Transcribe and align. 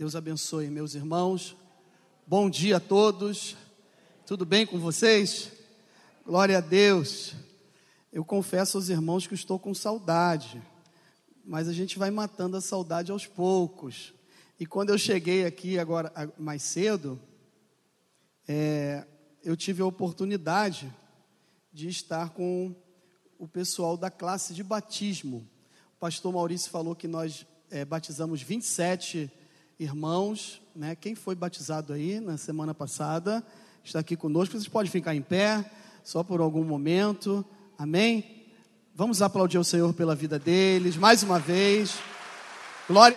Deus 0.00 0.16
abençoe 0.16 0.70
meus 0.70 0.94
irmãos. 0.94 1.54
Bom 2.26 2.48
dia 2.48 2.78
a 2.78 2.80
todos. 2.80 3.54
Tudo 4.24 4.46
bem 4.46 4.64
com 4.64 4.78
vocês? 4.78 5.52
Glória 6.24 6.56
a 6.56 6.60
Deus. 6.62 7.34
Eu 8.10 8.24
confesso 8.24 8.78
aos 8.78 8.88
irmãos 8.88 9.26
que 9.26 9.34
estou 9.34 9.58
com 9.58 9.74
saudade, 9.74 10.62
mas 11.44 11.68
a 11.68 11.74
gente 11.74 11.98
vai 11.98 12.10
matando 12.10 12.56
a 12.56 12.62
saudade 12.62 13.12
aos 13.12 13.26
poucos. 13.26 14.14
E 14.58 14.64
quando 14.64 14.88
eu 14.88 14.96
cheguei 14.96 15.44
aqui 15.44 15.78
agora 15.78 16.10
mais 16.38 16.62
cedo, 16.62 17.20
é, 18.48 19.06
eu 19.44 19.54
tive 19.54 19.82
a 19.82 19.86
oportunidade 19.86 20.90
de 21.70 21.88
estar 21.90 22.30
com 22.30 22.74
o 23.38 23.46
pessoal 23.46 23.98
da 23.98 24.10
classe 24.10 24.54
de 24.54 24.64
batismo. 24.64 25.46
O 25.94 25.98
pastor 25.98 26.32
Maurício 26.32 26.70
falou 26.70 26.96
que 26.96 27.06
nós 27.06 27.46
é, 27.70 27.84
batizamos 27.84 28.40
27 28.40 29.30
irmãos, 29.80 30.60
né? 30.76 30.94
Quem 30.94 31.14
foi 31.14 31.34
batizado 31.34 31.94
aí 31.94 32.20
na 32.20 32.36
semana 32.36 32.74
passada 32.74 33.42
está 33.82 34.00
aqui 34.00 34.14
conosco. 34.14 34.52
Vocês 34.52 34.68
podem 34.68 34.92
ficar 34.92 35.14
em 35.14 35.22
pé, 35.22 35.64
só 36.04 36.22
por 36.22 36.42
algum 36.42 36.62
momento. 36.62 37.42
Amém? 37.78 38.44
Vamos 38.94 39.22
aplaudir 39.22 39.56
o 39.56 39.64
Senhor 39.64 39.94
pela 39.94 40.14
vida 40.14 40.38
deles, 40.38 40.98
mais 40.98 41.22
uma 41.22 41.38
vez. 41.38 41.98
Glória. 42.86 43.16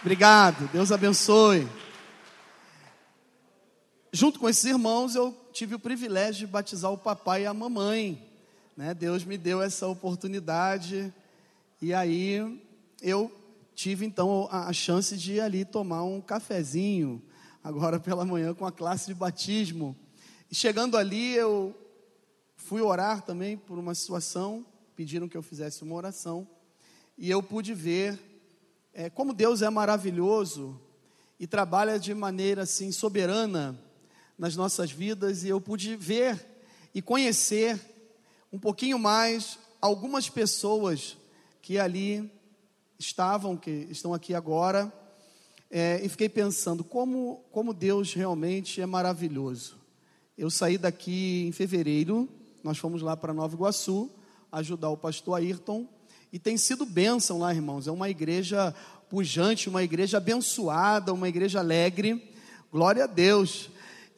Obrigado, 0.00 0.70
Deus 0.72 0.92
abençoe. 0.92 1.66
Junto 4.12 4.38
com 4.38 4.48
esses 4.48 4.64
irmãos, 4.64 5.16
eu 5.16 5.36
tive 5.52 5.74
o 5.74 5.80
privilégio 5.80 6.46
de 6.46 6.52
batizar 6.52 6.92
o 6.92 6.98
papai 6.98 7.42
e 7.42 7.46
a 7.46 7.52
mamãe. 7.52 8.24
Né? 8.76 8.94
Deus 8.94 9.24
me 9.24 9.36
deu 9.36 9.60
essa 9.60 9.88
oportunidade. 9.88 11.12
E 11.80 11.92
aí 11.92 12.62
eu 13.00 13.41
tive 13.74 14.04
então 14.04 14.48
a, 14.50 14.72
chance 14.72 15.16
de 15.16 15.40
ali 15.40 15.64
tomar 15.64 16.04
um 16.04 16.20
cafezinho, 16.20 17.22
agora 17.62 17.98
pela 17.98 18.24
manhã, 18.24 18.54
com 18.54 18.66
a 18.66 18.72
classe 18.72 19.06
de 19.06 19.14
batismo. 19.14 19.96
E 20.50 20.54
chegando 20.54 20.96
ali, 20.96 21.34
eu 21.34 21.74
fui 22.56 22.80
orar 22.80 23.22
também 23.22 23.56
por 23.56 23.78
uma 23.78 23.94
situação, 23.94 24.64
pediram 24.94 25.28
que 25.28 25.36
eu 25.36 25.42
fizesse 25.42 25.82
uma 25.82 25.94
oração, 25.94 26.46
e 27.16 27.30
eu 27.30 27.42
pude 27.42 27.74
ver 27.74 28.18
é, 28.94 29.08
como 29.08 29.32
Deus 29.32 29.62
é 29.62 29.70
maravilhoso 29.70 30.78
e 31.40 31.46
trabalha 31.46 31.98
de 31.98 32.14
maneira 32.14 32.62
assim 32.62 32.92
soberana 32.92 33.78
nas 34.38 34.54
nossas 34.54 34.90
vidas, 34.90 35.44
e 35.44 35.48
eu 35.48 35.60
pude 35.60 35.96
ver 35.96 36.64
e 36.94 37.00
conhecer 37.00 37.80
um 38.52 38.58
pouquinho 38.58 38.98
mais 38.98 39.58
algumas 39.80 40.28
pessoas 40.28 41.16
que 41.60 41.78
ali 41.78 42.30
estavam, 43.02 43.56
que 43.56 43.86
estão 43.90 44.14
aqui 44.14 44.34
agora, 44.34 44.92
é, 45.70 46.00
e 46.04 46.08
fiquei 46.08 46.28
pensando 46.28 46.84
como, 46.84 47.44
como 47.50 47.74
Deus 47.74 48.12
realmente 48.12 48.80
é 48.80 48.86
maravilhoso. 48.86 49.76
Eu 50.36 50.50
saí 50.50 50.78
daqui 50.78 51.44
em 51.46 51.52
fevereiro, 51.52 52.28
nós 52.62 52.78
fomos 52.78 53.02
lá 53.02 53.16
para 53.16 53.34
Nova 53.34 53.54
Iguaçu 53.54 54.10
ajudar 54.50 54.90
o 54.90 54.96
pastor 54.96 55.38
Ayrton, 55.38 55.88
e 56.32 56.38
tem 56.38 56.56
sido 56.56 56.86
bênção 56.86 57.38
lá, 57.38 57.54
irmãos. 57.54 57.86
É 57.86 57.90
uma 57.90 58.08
igreja 58.08 58.74
pujante, 59.08 59.68
uma 59.68 59.82
igreja 59.82 60.16
abençoada, 60.16 61.12
uma 61.12 61.28
igreja 61.28 61.58
alegre. 61.58 62.32
Glória 62.70 63.04
a 63.04 63.06
Deus. 63.06 63.68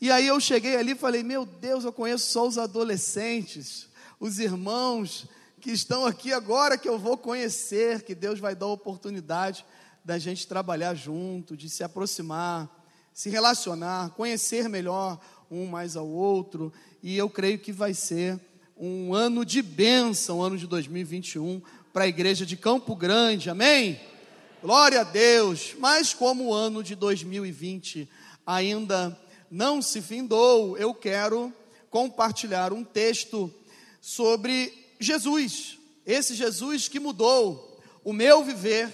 E 0.01 0.11
aí 0.11 0.27
eu 0.27 0.39
cheguei 0.39 0.77
ali 0.77 0.93
e 0.93 0.97
falei: 0.97 1.25
Meu 1.25 1.45
Deus, 1.45 1.85
eu 1.85 1.93
conheço 1.93 2.31
só 2.31 2.47
os 2.47 2.57
adolescentes, 2.57 3.89
os 4.21 4.39
irmãos 4.39 5.27
que 5.65 5.73
estão 5.73 6.05
aqui 6.05 6.31
agora 6.31 6.77
que 6.77 6.87
eu 6.87 6.98
vou 6.98 7.17
conhecer, 7.17 8.03
que 8.03 8.15
Deus 8.15 8.39
vai 8.39 8.55
dar 8.55 8.67
a 8.67 8.73
oportunidade 8.73 9.65
da 10.05 10.19
gente 10.19 10.47
trabalhar 10.47 10.95
junto, 10.95 11.57
de 11.57 11.70
se 11.70 11.83
aproximar, 11.83 12.69
se 13.15 13.31
relacionar, 13.31 14.11
conhecer 14.11 14.69
melhor 14.69 15.19
um 15.51 15.65
mais 15.65 15.97
ao 15.97 16.07
outro, 16.07 16.70
e 17.03 17.17
eu 17.17 17.31
creio 17.31 17.59
que 17.59 17.73
vai 17.73 17.95
ser 17.95 18.39
um 18.77 19.14
ano 19.14 19.42
de 19.42 19.63
bênção, 19.63 20.42
ano 20.42 20.58
de 20.58 20.67
2021, 20.67 21.63
para 21.95 22.05
a 22.05 22.08
igreja 22.08 22.45
de 22.45 22.58
Campo 22.58 22.95
Grande, 22.95 23.48
amém? 23.48 23.98
Glória 24.61 25.01
a 25.01 25.05
Deus, 25.05 25.75
mas 25.79 26.13
como 26.13 26.48
o 26.48 26.52
ano 26.52 26.83
de 26.83 26.95
2020 26.95 28.07
ainda 28.46 29.19
não 29.51 29.81
se 29.81 30.02
findou, 30.02 30.77
eu 30.77 30.92
quero 30.92 31.51
compartilhar 31.89 32.70
um 32.70 32.85
texto 32.85 33.51
sobre 33.98 34.83
Jesus, 35.05 35.79
esse 36.05 36.35
Jesus 36.35 36.89
que 36.89 36.98
mudou 36.98 37.81
o 38.03 38.13
meu 38.13 38.42
viver, 38.45 38.92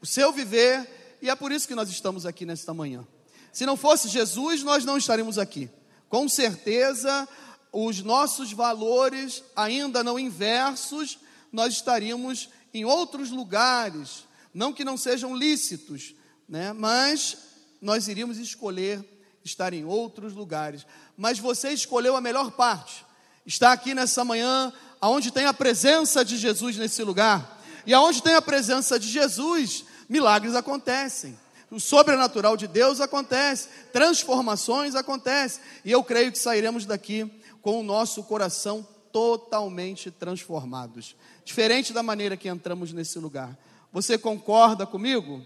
o 0.00 0.06
seu 0.06 0.32
viver, 0.32 1.16
e 1.20 1.28
é 1.28 1.34
por 1.34 1.52
isso 1.52 1.68
que 1.68 1.74
nós 1.74 1.88
estamos 1.88 2.24
aqui 2.24 2.46
nesta 2.46 2.72
manhã. 2.72 3.06
Se 3.52 3.66
não 3.66 3.76
fosse 3.76 4.08
Jesus, 4.08 4.62
nós 4.62 4.84
não 4.84 4.96
estaríamos 4.96 5.38
aqui. 5.38 5.68
Com 6.08 6.28
certeza, 6.28 7.28
os 7.72 8.02
nossos 8.02 8.52
valores 8.52 9.42
ainda 9.54 10.02
não 10.02 10.18
inversos, 10.18 11.18
nós 11.52 11.74
estaríamos 11.74 12.48
em 12.72 12.84
outros 12.84 13.30
lugares, 13.30 14.24
não 14.52 14.72
que 14.72 14.84
não 14.84 14.96
sejam 14.96 15.36
lícitos, 15.36 16.14
né? 16.48 16.72
mas 16.72 17.36
nós 17.80 18.08
iríamos 18.08 18.38
escolher 18.38 19.04
estar 19.44 19.72
em 19.72 19.84
outros 19.84 20.34
lugares. 20.34 20.86
Mas 21.16 21.38
você 21.38 21.70
escolheu 21.70 22.16
a 22.16 22.20
melhor 22.20 22.52
parte, 22.52 23.04
está 23.46 23.72
aqui 23.72 23.94
nessa 23.94 24.24
manhã 24.24 24.72
aonde 25.00 25.30
tem 25.30 25.46
a 25.46 25.54
presença 25.54 26.24
de 26.24 26.36
Jesus 26.36 26.76
nesse 26.76 27.02
lugar. 27.02 27.60
E 27.86 27.94
aonde 27.94 28.22
tem 28.22 28.34
a 28.34 28.42
presença 28.42 28.98
de 28.98 29.08
Jesus, 29.08 29.84
milagres 30.08 30.54
acontecem. 30.54 31.38
O 31.70 31.78
sobrenatural 31.78 32.56
de 32.56 32.66
Deus 32.66 33.00
acontece, 33.00 33.68
transformações 33.92 34.94
acontecem. 34.94 35.62
E 35.84 35.92
eu 35.92 36.02
creio 36.02 36.32
que 36.32 36.38
sairemos 36.38 36.86
daqui 36.86 37.30
com 37.60 37.80
o 37.80 37.82
nosso 37.82 38.22
coração 38.24 38.86
totalmente 39.12 40.10
transformados. 40.10 41.14
Diferente 41.44 41.92
da 41.92 42.02
maneira 42.02 42.36
que 42.36 42.48
entramos 42.48 42.92
nesse 42.92 43.18
lugar. 43.18 43.56
Você 43.92 44.16
concorda 44.16 44.86
comigo? 44.86 45.42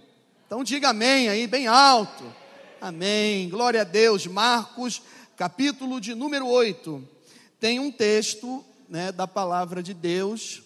Então 0.47 0.63
diga 0.63 0.91
amém 0.91 1.29
aí, 1.29 1.47
bem 1.47 1.67
alto. 1.67 2.25
Amém. 2.81 3.49
Glória 3.49 3.83
a 3.83 3.85
Deus. 3.85 4.27
Marcos, 4.27 5.03
capítulo 5.37 6.01
de 6.01 6.15
número 6.15 6.47
8. 6.47 7.09
Tem 7.59 7.79
um 7.79 7.91
texto 7.91 8.65
né, 8.93 9.11
da 9.11 9.27
palavra 9.27 9.83
de 9.83 9.95
Deus, 9.95 10.63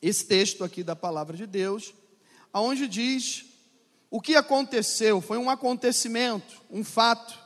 esse 0.00 0.24
texto 0.24 0.62
aqui 0.62 0.84
da 0.84 0.94
palavra 0.94 1.36
de 1.36 1.44
Deus, 1.44 1.92
aonde 2.52 2.86
diz 2.86 3.46
o 4.08 4.20
que 4.20 4.36
aconteceu, 4.36 5.20
foi 5.20 5.38
um 5.38 5.50
acontecimento, 5.50 6.62
um 6.70 6.84
fato, 6.84 7.36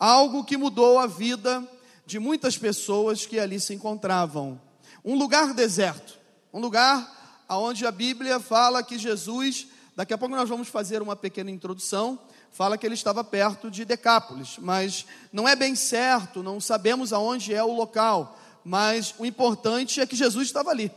algo 0.00 0.42
que 0.42 0.56
mudou 0.56 0.98
a 0.98 1.06
vida 1.06 1.64
de 2.04 2.18
muitas 2.18 2.58
pessoas 2.58 3.24
que 3.24 3.38
ali 3.38 3.60
se 3.60 3.72
encontravam. 3.72 4.60
Um 5.04 5.16
lugar 5.16 5.54
deserto, 5.54 6.18
um 6.52 6.58
lugar 6.58 7.44
aonde 7.48 7.86
a 7.86 7.92
Bíblia 7.92 8.40
fala 8.40 8.82
que 8.82 8.98
Jesus, 8.98 9.68
daqui 9.94 10.12
a 10.12 10.18
pouco 10.18 10.34
nós 10.34 10.48
vamos 10.48 10.66
fazer 10.66 11.00
uma 11.00 11.14
pequena 11.14 11.52
introdução, 11.52 12.18
fala 12.50 12.76
que 12.76 12.84
ele 12.84 12.94
estava 12.94 13.22
perto 13.22 13.70
de 13.70 13.84
Decápolis, 13.84 14.56
mas 14.58 15.06
não 15.32 15.46
é 15.46 15.54
bem 15.54 15.76
certo, 15.76 16.42
não 16.42 16.60
sabemos 16.60 17.12
aonde 17.12 17.54
é 17.54 17.62
o 17.62 17.72
local 17.72 18.36
mas 18.68 19.14
o 19.16 19.24
importante 19.24 20.00
é 20.00 20.06
que 20.06 20.16
Jesus 20.16 20.48
estava 20.48 20.70
ali. 20.70 20.90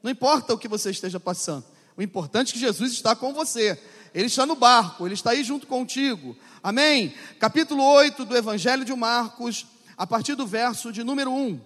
Não 0.00 0.08
importa 0.08 0.54
o 0.54 0.58
que 0.58 0.68
você 0.68 0.90
esteja 0.90 1.18
passando, 1.18 1.64
o 1.96 2.00
importante 2.00 2.50
é 2.50 2.52
que 2.52 2.60
Jesus 2.60 2.92
está 2.92 3.16
com 3.16 3.32
você. 3.32 3.76
Ele 4.14 4.26
está 4.26 4.46
no 4.46 4.54
barco, 4.54 5.04
ele 5.04 5.14
está 5.14 5.32
aí 5.32 5.42
junto 5.42 5.66
contigo. 5.66 6.36
Amém? 6.62 7.12
Capítulo 7.40 7.82
8 7.82 8.24
do 8.24 8.36
Evangelho 8.36 8.84
de 8.84 8.94
Marcos, 8.94 9.66
a 9.96 10.06
partir 10.06 10.36
do 10.36 10.46
verso 10.46 10.92
de 10.92 11.02
número 11.02 11.32
1. 11.32 11.60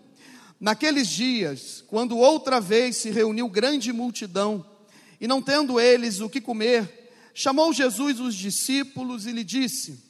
Naqueles 0.58 1.08
dias, 1.08 1.84
quando 1.86 2.16
outra 2.16 2.58
vez 2.58 2.96
se 2.96 3.10
reuniu 3.10 3.46
grande 3.46 3.92
multidão, 3.92 4.64
e 5.20 5.28
não 5.28 5.42
tendo 5.42 5.78
eles 5.78 6.20
o 6.20 6.30
que 6.30 6.40
comer, 6.40 7.12
chamou 7.34 7.74
Jesus 7.74 8.18
os 8.20 8.34
discípulos 8.34 9.26
e 9.26 9.32
lhe 9.32 9.44
disse: 9.44 10.02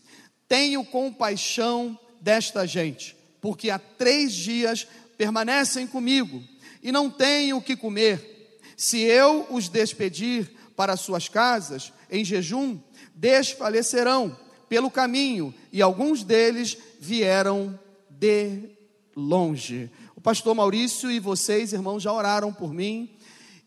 Tenho 0.47 0.85
compaixão 0.85 1.99
desta 2.21 2.65
gente, 2.65 3.17
porque 3.41 3.71
há 3.71 3.79
três 3.79 4.33
dias 4.33 4.87
permanecem 5.17 5.87
comigo 5.87 6.43
e 6.83 6.91
não 6.91 7.09
têm 7.09 7.53
o 7.53 7.63
que 7.63 7.77
comer. 7.77 8.61
Se 8.77 8.99
eu 9.01 9.47
os 9.51 9.69
despedir 9.69 10.51
para 10.75 10.97
suas 10.97 11.29
casas 11.29 11.93
em 12.11 12.25
jejum, 12.25 12.79
desfalecerão 13.15 14.37
pelo 14.69 14.91
caminho, 14.91 15.55
e 15.71 15.83
alguns 15.83 16.25
deles 16.25 16.79
vieram 16.99 17.79
de 18.09 18.71
longe. 19.15 19.91
O 20.17 20.21
pastor 20.21 20.55
Maurício 20.55 21.11
e 21.11 21.21
vocês, 21.21 21.73
irmãos, 21.73 22.03
já 22.03 22.13
oraram 22.13 22.53
por 22.53 22.73
mim, 22.73 23.11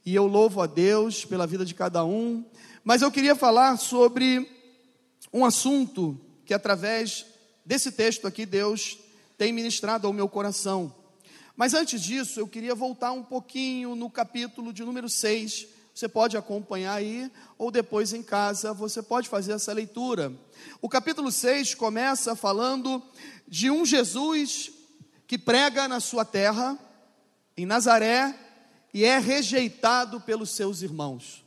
e 0.06 0.16
eu 0.16 0.26
louvo 0.26 0.62
a 0.62 0.66
Deus 0.66 1.24
pela 1.24 1.48
vida 1.48 1.64
de 1.64 1.74
cada 1.74 2.04
um. 2.04 2.44
Mas 2.84 3.02
eu 3.02 3.12
queria 3.12 3.36
falar 3.36 3.78
sobre 3.78 4.50
um 5.32 5.46
assunto 5.46 6.20
que, 6.46 6.54
através 6.54 7.26
desse 7.66 7.92
texto 7.92 8.28
aqui, 8.28 8.46
Deus 8.46 8.98
tem 9.38 9.54
ministrado 9.54 10.08
ao 10.08 10.14
meu 10.14 10.28
coração. 10.28 10.94
Mas 11.56 11.74
antes 11.74 12.02
disso, 12.02 12.40
eu 12.40 12.48
queria 12.48 12.76
voltar 12.76 13.14
um 13.14 13.24
pouquinho 13.24 13.96
no 13.96 14.10
capítulo 14.10 14.74
de 14.74 14.84
número 14.84 15.08
6 15.08 15.68
Você 15.94 16.10
pode 16.10 16.36
acompanhar 16.36 16.96
aí, 16.96 17.32
ou 17.58 17.72
depois 17.72 18.12
em 18.12 18.22
casa 18.22 18.74
você 18.74 19.02
pode 19.02 19.30
fazer 19.30 19.54
essa 19.54 19.72
leitura. 19.72 20.34
O 20.82 20.90
capítulo 20.90 21.32
6 21.32 21.74
começa 21.76 22.36
falando 22.36 23.02
de 23.48 23.72
um 23.72 23.86
Jesus 23.86 24.72
que 25.26 25.38
prega 25.38 25.88
na 25.88 26.02
sua 26.02 26.26
terra, 26.26 26.78
em 27.56 27.66
Nazaré, 27.66 28.38
e 28.94 29.06
é 29.06 29.18
rejeitado 29.18 30.20
pelos 30.20 30.50
seus 30.50 30.82
irmãos. 30.82 31.46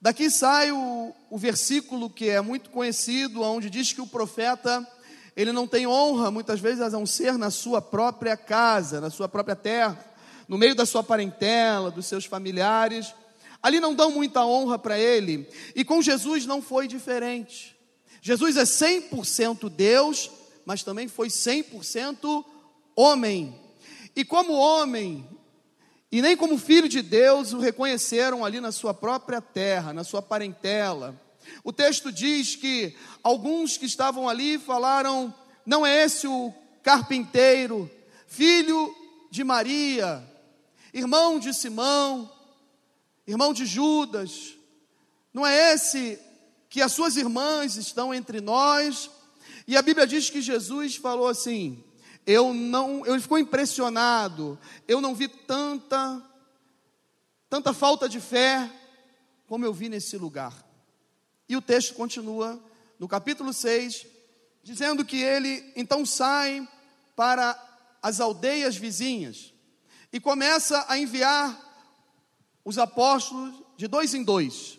Daqui 0.00 0.30
sai 0.30 0.70
o, 0.70 1.12
o 1.28 1.36
versículo 1.36 2.08
que 2.08 2.28
é 2.28 2.40
muito 2.40 2.70
conhecido, 2.70 3.42
onde 3.42 3.68
diz 3.68 3.92
que 3.92 4.00
o 4.00 4.06
profeta 4.06 4.86
ele 5.36 5.52
não 5.52 5.66
tem 5.66 5.86
honra, 5.86 6.30
muitas 6.30 6.60
vezes, 6.60 6.80
a 6.80 6.90
não 6.90 7.04
ser 7.04 7.36
na 7.36 7.50
sua 7.50 7.82
própria 7.82 8.36
casa, 8.36 9.00
na 9.00 9.10
sua 9.10 9.28
própria 9.28 9.56
terra, 9.56 9.98
no 10.46 10.56
meio 10.56 10.74
da 10.74 10.86
sua 10.86 11.02
parentela, 11.02 11.90
dos 11.90 12.06
seus 12.06 12.24
familiares. 12.24 13.12
Ali 13.62 13.80
não 13.80 13.94
dão 13.94 14.12
muita 14.12 14.44
honra 14.44 14.78
para 14.78 14.98
ele. 14.98 15.48
E 15.74 15.84
com 15.84 16.00
Jesus 16.00 16.46
não 16.46 16.62
foi 16.62 16.86
diferente. 16.86 17.74
Jesus 18.20 18.56
é 18.56 18.62
100% 18.62 19.68
Deus, 19.68 20.30
mas 20.64 20.82
também 20.82 21.08
foi 21.08 21.28
100% 21.28 22.44
homem. 22.94 23.58
E 24.14 24.24
como 24.24 24.52
homem, 24.52 25.28
e 26.12 26.22
nem 26.22 26.36
como 26.36 26.56
filho 26.56 26.88
de 26.88 27.02
Deus, 27.02 27.52
o 27.52 27.58
reconheceram 27.58 28.44
ali 28.44 28.60
na 28.60 28.70
sua 28.70 28.94
própria 28.94 29.40
terra, 29.40 29.92
na 29.92 30.04
sua 30.04 30.22
parentela. 30.22 31.20
O 31.62 31.72
texto 31.72 32.12
diz 32.12 32.56
que 32.56 32.96
alguns 33.22 33.76
que 33.76 33.86
estavam 33.86 34.28
ali 34.28 34.58
falaram: 34.58 35.32
não 35.64 35.84
é 35.84 36.04
esse 36.04 36.26
o 36.26 36.52
carpinteiro, 36.82 37.90
filho 38.26 38.94
de 39.30 39.42
Maria, 39.42 40.22
irmão 40.92 41.38
de 41.38 41.52
Simão, 41.54 42.30
irmão 43.26 43.52
de 43.52 43.66
Judas, 43.66 44.54
não 45.32 45.46
é 45.46 45.72
esse 45.72 46.18
que 46.68 46.82
as 46.82 46.92
suas 46.92 47.16
irmãs 47.16 47.76
estão 47.76 48.12
entre 48.12 48.40
nós? 48.40 49.10
E 49.66 49.76
a 49.76 49.82
Bíblia 49.82 50.06
diz 50.06 50.30
que 50.30 50.42
Jesus 50.42 50.96
falou 50.96 51.26
assim: 51.26 51.82
eu 52.26 52.54
não, 52.54 53.04
ele 53.06 53.20
ficou 53.20 53.38
impressionado, 53.38 54.58
eu 54.86 55.00
não 55.00 55.14
vi 55.14 55.28
tanta 55.28 56.22
tanta 57.48 57.72
falta 57.72 58.08
de 58.08 58.20
fé 58.20 58.68
como 59.46 59.64
eu 59.64 59.72
vi 59.72 59.88
nesse 59.88 60.16
lugar. 60.16 60.63
E 61.48 61.56
o 61.56 61.62
texto 61.62 61.94
continua 61.94 62.62
no 62.98 63.08
capítulo 63.08 63.52
6, 63.52 64.06
dizendo 64.62 65.04
que 65.04 65.20
ele 65.20 65.72
então 65.76 66.06
sai 66.06 66.66
para 67.14 67.58
as 68.02 68.20
aldeias 68.20 68.76
vizinhas 68.76 69.52
e 70.12 70.20
começa 70.20 70.84
a 70.88 70.98
enviar 70.98 71.60
os 72.64 72.78
apóstolos 72.78 73.54
de 73.76 73.86
dois 73.86 74.14
em 74.14 74.22
dois. 74.22 74.78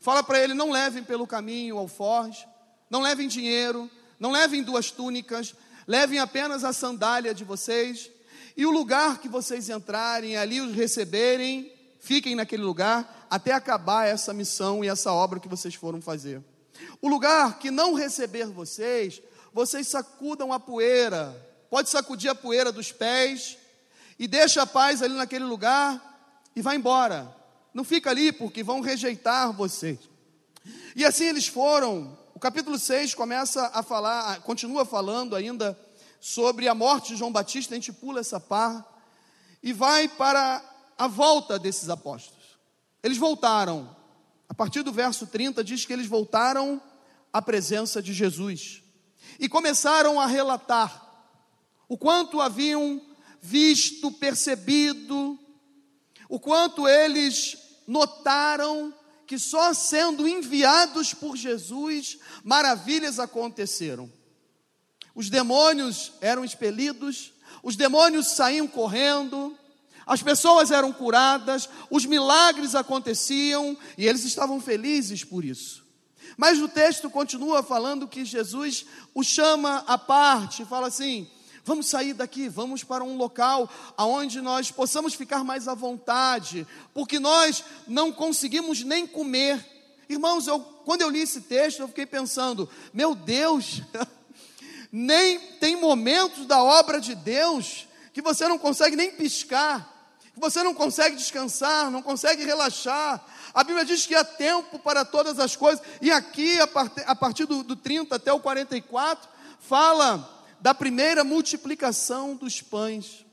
Fala 0.00 0.22
para 0.22 0.38
ele: 0.38 0.54
não 0.54 0.70
levem 0.70 1.02
pelo 1.02 1.26
caminho 1.26 1.78
alforjes, 1.78 2.46
não 2.88 3.02
levem 3.02 3.28
dinheiro, 3.28 3.90
não 4.18 4.30
levem 4.30 4.62
duas 4.62 4.90
túnicas, 4.90 5.54
levem 5.86 6.18
apenas 6.18 6.64
a 6.64 6.72
sandália 6.72 7.34
de 7.34 7.44
vocês, 7.44 8.10
e 8.56 8.64
o 8.64 8.70
lugar 8.70 9.18
que 9.18 9.28
vocês 9.28 9.68
entrarem, 9.68 10.36
ali 10.36 10.60
os 10.60 10.74
receberem, 10.74 11.72
fiquem 12.08 12.34
naquele 12.34 12.62
lugar, 12.62 13.26
até 13.28 13.52
acabar 13.52 14.06
essa 14.06 14.32
missão 14.32 14.82
e 14.82 14.88
essa 14.88 15.12
obra 15.12 15.38
que 15.38 15.46
vocês 15.46 15.74
foram 15.74 16.00
fazer. 16.00 16.42
O 17.02 17.06
lugar 17.06 17.58
que 17.58 17.70
não 17.70 17.92
receber 17.92 18.46
vocês, 18.46 19.20
vocês 19.52 19.88
sacudam 19.88 20.50
a 20.50 20.58
poeira, 20.58 21.36
pode 21.68 21.90
sacudir 21.90 22.30
a 22.30 22.34
poeira 22.34 22.72
dos 22.72 22.90
pés 22.90 23.58
e 24.18 24.26
deixa 24.26 24.62
a 24.62 24.66
paz 24.66 25.02
ali 25.02 25.12
naquele 25.12 25.44
lugar 25.44 26.02
e 26.56 26.62
vai 26.62 26.76
embora. 26.76 27.30
Não 27.74 27.84
fica 27.84 28.08
ali 28.08 28.32
porque 28.32 28.62
vão 28.62 28.80
rejeitar 28.80 29.52
vocês. 29.52 29.98
E 30.96 31.04
assim 31.04 31.26
eles 31.26 31.46
foram. 31.46 32.18
O 32.34 32.40
capítulo 32.40 32.78
6 32.78 33.14
começa 33.14 33.70
a 33.74 33.82
falar, 33.82 34.40
continua 34.40 34.86
falando 34.86 35.36
ainda 35.36 35.78
sobre 36.18 36.68
a 36.68 36.74
morte 36.74 37.08
de 37.08 37.16
João 37.16 37.30
Batista, 37.30 37.74
a 37.74 37.76
gente 37.76 37.92
pula 37.92 38.20
essa 38.20 38.40
parte 38.40 38.88
e 39.62 39.74
vai 39.74 40.08
para 40.08 40.77
a 40.98 41.06
volta 41.06 41.58
desses 41.58 41.88
apóstolos. 41.88 42.58
Eles 43.02 43.16
voltaram. 43.16 43.96
A 44.48 44.54
partir 44.54 44.82
do 44.82 44.92
verso 44.92 45.26
30 45.26 45.62
diz 45.62 45.84
que 45.84 45.92
eles 45.92 46.06
voltaram 46.06 46.82
à 47.32 47.40
presença 47.40 48.02
de 48.02 48.12
Jesus 48.12 48.82
e 49.38 49.48
começaram 49.48 50.20
a 50.20 50.26
relatar 50.26 51.06
o 51.88 51.96
quanto 51.96 52.40
haviam 52.40 53.00
visto, 53.40 54.10
percebido, 54.12 55.38
o 56.28 56.38
quanto 56.38 56.86
eles 56.86 57.56
notaram 57.86 58.92
que 59.26 59.38
só 59.38 59.72
sendo 59.74 60.26
enviados 60.26 61.14
por 61.14 61.36
Jesus 61.36 62.18
maravilhas 62.42 63.18
aconteceram. 63.18 64.10
Os 65.14 65.28
demônios 65.28 66.12
eram 66.20 66.44
expelidos, 66.44 67.32
os 67.62 67.76
demônios 67.76 68.28
saíam 68.28 68.68
correndo, 68.68 69.57
as 70.08 70.22
pessoas 70.22 70.70
eram 70.70 70.90
curadas, 70.90 71.68
os 71.90 72.06
milagres 72.06 72.74
aconteciam 72.74 73.76
e 73.96 74.06
eles 74.06 74.24
estavam 74.24 74.58
felizes 74.58 75.22
por 75.22 75.44
isso. 75.44 75.84
Mas 76.34 76.58
o 76.62 76.66
texto 76.66 77.10
continua 77.10 77.62
falando 77.62 78.08
que 78.08 78.24
Jesus 78.24 78.86
o 79.14 79.22
chama 79.22 79.84
à 79.86 79.98
parte, 79.98 80.64
fala 80.64 80.86
assim: 80.86 81.28
vamos 81.62 81.88
sair 81.88 82.14
daqui, 82.14 82.48
vamos 82.48 82.82
para 82.82 83.04
um 83.04 83.18
local 83.18 83.70
aonde 83.98 84.40
nós 84.40 84.70
possamos 84.70 85.12
ficar 85.12 85.44
mais 85.44 85.68
à 85.68 85.74
vontade, 85.74 86.66
porque 86.94 87.18
nós 87.18 87.62
não 87.86 88.10
conseguimos 88.10 88.82
nem 88.82 89.06
comer. 89.06 89.62
Irmãos, 90.08 90.46
eu, 90.46 90.58
quando 90.86 91.02
eu 91.02 91.10
li 91.10 91.20
esse 91.20 91.42
texto, 91.42 91.80
eu 91.80 91.88
fiquei 91.88 92.06
pensando: 92.06 92.66
meu 92.94 93.14
Deus, 93.14 93.82
nem 94.90 95.38
tem 95.60 95.76
momentos 95.76 96.46
da 96.46 96.62
obra 96.62 96.98
de 96.98 97.14
Deus 97.14 97.86
que 98.14 98.22
você 98.22 98.48
não 98.48 98.58
consegue 98.58 98.96
nem 98.96 99.10
piscar 99.10 99.97
você 100.38 100.62
não 100.62 100.74
consegue 100.74 101.16
descansar, 101.16 101.90
não 101.90 102.02
consegue 102.02 102.44
relaxar. 102.44 103.24
A 103.52 103.64
Bíblia 103.64 103.84
diz 103.84 104.06
que 104.06 104.14
há 104.14 104.24
tempo 104.24 104.78
para 104.78 105.04
todas 105.04 105.38
as 105.38 105.56
coisas, 105.56 105.84
e 106.00 106.10
aqui, 106.10 106.58
a 107.06 107.14
partir, 107.14 107.46
do, 107.46 107.62
do 107.62 107.74
30 107.74 108.14
até 108.14 108.32
o 108.32 108.40
44, 108.40 109.28
fala 109.60 110.46
da 110.60 110.74
primeira 110.74 111.24
multiplicação 111.24 112.36
dos 112.36 112.60
pães 112.60 113.24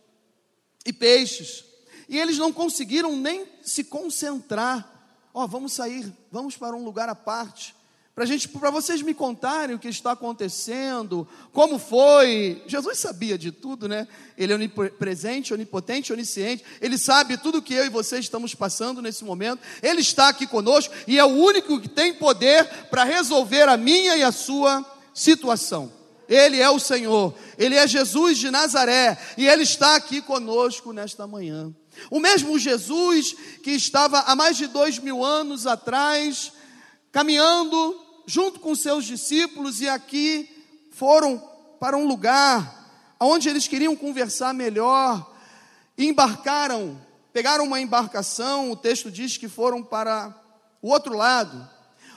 e 0.85 0.93
peixes. 0.93 1.65
E 2.07 2.17
eles 2.19 2.37
não 2.37 2.53
conseguiram 2.53 3.15
nem 3.15 3.47
se 3.61 3.83
concentrar. 3.83 4.91
Ó, 5.33 5.43
oh, 5.43 5.47
vamos 5.47 5.73
sair, 5.73 6.11
vamos 6.31 6.55
para 6.55 6.75
um 6.75 6.83
lugar 6.83 7.09
à 7.09 7.15
parte 7.15 7.74
para 8.15 8.25
gente, 8.25 8.47
para 8.47 8.69
vocês 8.69 9.01
me 9.01 9.13
contarem 9.13 9.75
o 9.75 9.79
que 9.79 9.89
está 9.89 10.13
acontecendo, 10.13 11.27
como 11.51 11.77
foi. 11.77 12.63
Jesus 12.65 12.97
sabia 12.97 13.37
de 13.37 13.51
tudo, 13.51 13.89
né? 13.89 14.07
Ele 14.37 14.53
é 14.53 14.55
onipresente, 14.55 15.53
onipotente, 15.53 16.13
onisciente. 16.13 16.63
Ele 16.79 16.97
sabe 16.97 17.35
tudo 17.35 17.61
que 17.61 17.73
eu 17.73 17.85
e 17.85 17.89
vocês 17.89 18.23
estamos 18.23 18.55
passando 18.55 19.01
nesse 19.01 19.25
momento. 19.25 19.59
Ele 19.83 19.99
está 19.99 20.29
aqui 20.29 20.47
conosco 20.47 20.93
e 21.05 21.19
é 21.19 21.25
o 21.25 21.27
único 21.27 21.77
que 21.81 21.89
tem 21.89 22.13
poder 22.13 22.65
para 22.89 23.03
resolver 23.03 23.67
a 23.67 23.75
minha 23.75 24.15
e 24.15 24.23
a 24.23 24.31
sua 24.31 24.85
situação. 25.13 25.91
Ele 26.29 26.61
é 26.61 26.69
o 26.69 26.79
Senhor, 26.79 27.35
Ele 27.57 27.75
é 27.75 27.85
Jesus 27.85 28.37
de 28.37 28.49
Nazaré 28.49 29.17
e 29.37 29.45
Ele 29.45 29.63
está 29.63 29.93
aqui 29.95 30.21
conosco 30.21 30.93
nesta 30.93 31.27
manhã. 31.27 31.75
O 32.09 32.21
mesmo 32.21 32.57
Jesus 32.57 33.35
que 33.61 33.71
estava 33.71 34.19
há 34.21 34.37
mais 34.37 34.55
de 34.55 34.67
dois 34.67 34.99
mil 34.99 35.23
anos 35.23 35.67
atrás, 35.67 36.53
caminhando 37.11 38.04
junto 38.25 38.59
com 38.59 38.75
seus 38.75 39.05
discípulos 39.05 39.81
e 39.81 39.89
aqui 39.89 40.49
foram 40.91 41.37
para 41.79 41.97
um 41.97 42.07
lugar 42.07 43.15
onde 43.19 43.49
eles 43.49 43.67
queriam 43.67 43.95
conversar 43.95 44.53
melhor 44.53 45.33
embarcaram, 45.97 46.99
pegaram 47.31 47.65
uma 47.65 47.79
embarcação, 47.79 48.71
o 48.71 48.75
texto 48.75 49.09
diz 49.09 49.37
que 49.37 49.47
foram 49.47 49.81
para 49.81 50.33
o 50.81 50.89
outro 50.89 51.15
lado. 51.15 51.69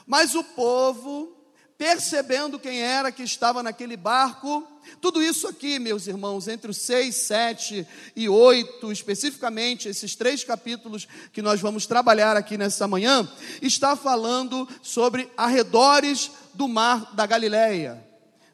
Mas 0.07 0.35
o 0.35 0.43
povo, 0.43 1.37
percebendo 1.79 2.59
quem 2.59 2.81
era 2.81 3.13
que 3.13 3.23
estava 3.23 3.63
naquele 3.63 3.97
barco, 3.97 4.67
tudo 5.01 5.23
isso 5.23 5.47
aqui, 5.47 5.79
meus 5.79 6.09
irmãos, 6.09 6.49
entre 6.49 6.69
os 6.69 6.77
6, 6.79 7.15
7 7.15 7.87
e 8.17 8.29
8, 8.29 8.91
especificamente, 8.91 9.89
esses 9.89 10.17
três 10.17 10.43
capítulos 10.43 11.07
que 11.33 11.41
nós 11.41 11.61
vamos 11.61 11.87
trabalhar 11.87 12.37
aqui 12.37 12.59
nessa 12.59 12.89
manhã, 12.89 13.31
está 13.63 13.95
falando 13.95 14.69
sobre 14.83 15.31
arredores 15.37 16.33
do 16.53 16.67
mar 16.67 17.15
da 17.15 17.25
Galileia, 17.27 18.05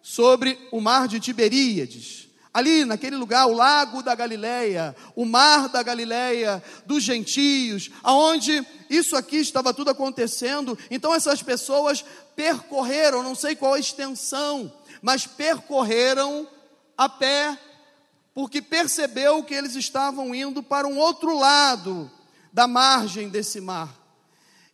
sobre 0.03 0.59
o 0.71 0.79
mar 0.79 1.09
de 1.09 1.19
Tiberíades. 1.19 2.29
Ali, 2.55 2.85
naquele 2.85 3.17
lugar, 3.17 3.47
o 3.47 3.53
lago 3.53 4.01
da 4.01 4.15
Galileia, 4.15 4.95
o 5.17 5.25
mar 5.25 5.69
da 5.69 5.83
Galileia, 5.83 6.63
dos 6.87 7.03
gentios, 7.03 7.91
aonde 8.01 8.65
isso 8.89 9.17
aqui 9.17 9.39
estava 9.39 9.75
tudo 9.75 9.91
acontecendo. 9.91 10.79
Então 10.89 11.13
essas 11.13 11.43
pessoas 11.43 12.05
percorreram, 12.35 13.23
não 13.23 13.35
sei 13.35 13.55
qual 13.57 13.75
a 13.75 13.79
extensão, 13.79 14.73
mas 15.01 15.27
percorreram 15.27 16.49
a 16.97 17.09
pé, 17.09 17.59
porque 18.33 18.61
percebeu 18.61 19.43
que 19.43 19.55
eles 19.55 19.75
estavam 19.75 20.35
indo 20.35 20.63
para 20.63 20.87
um 20.87 20.99
outro 20.99 21.37
lado 21.37 22.11
da 22.53 22.67
margem 22.67 23.29
desse 23.29 23.61
mar. 23.61 23.95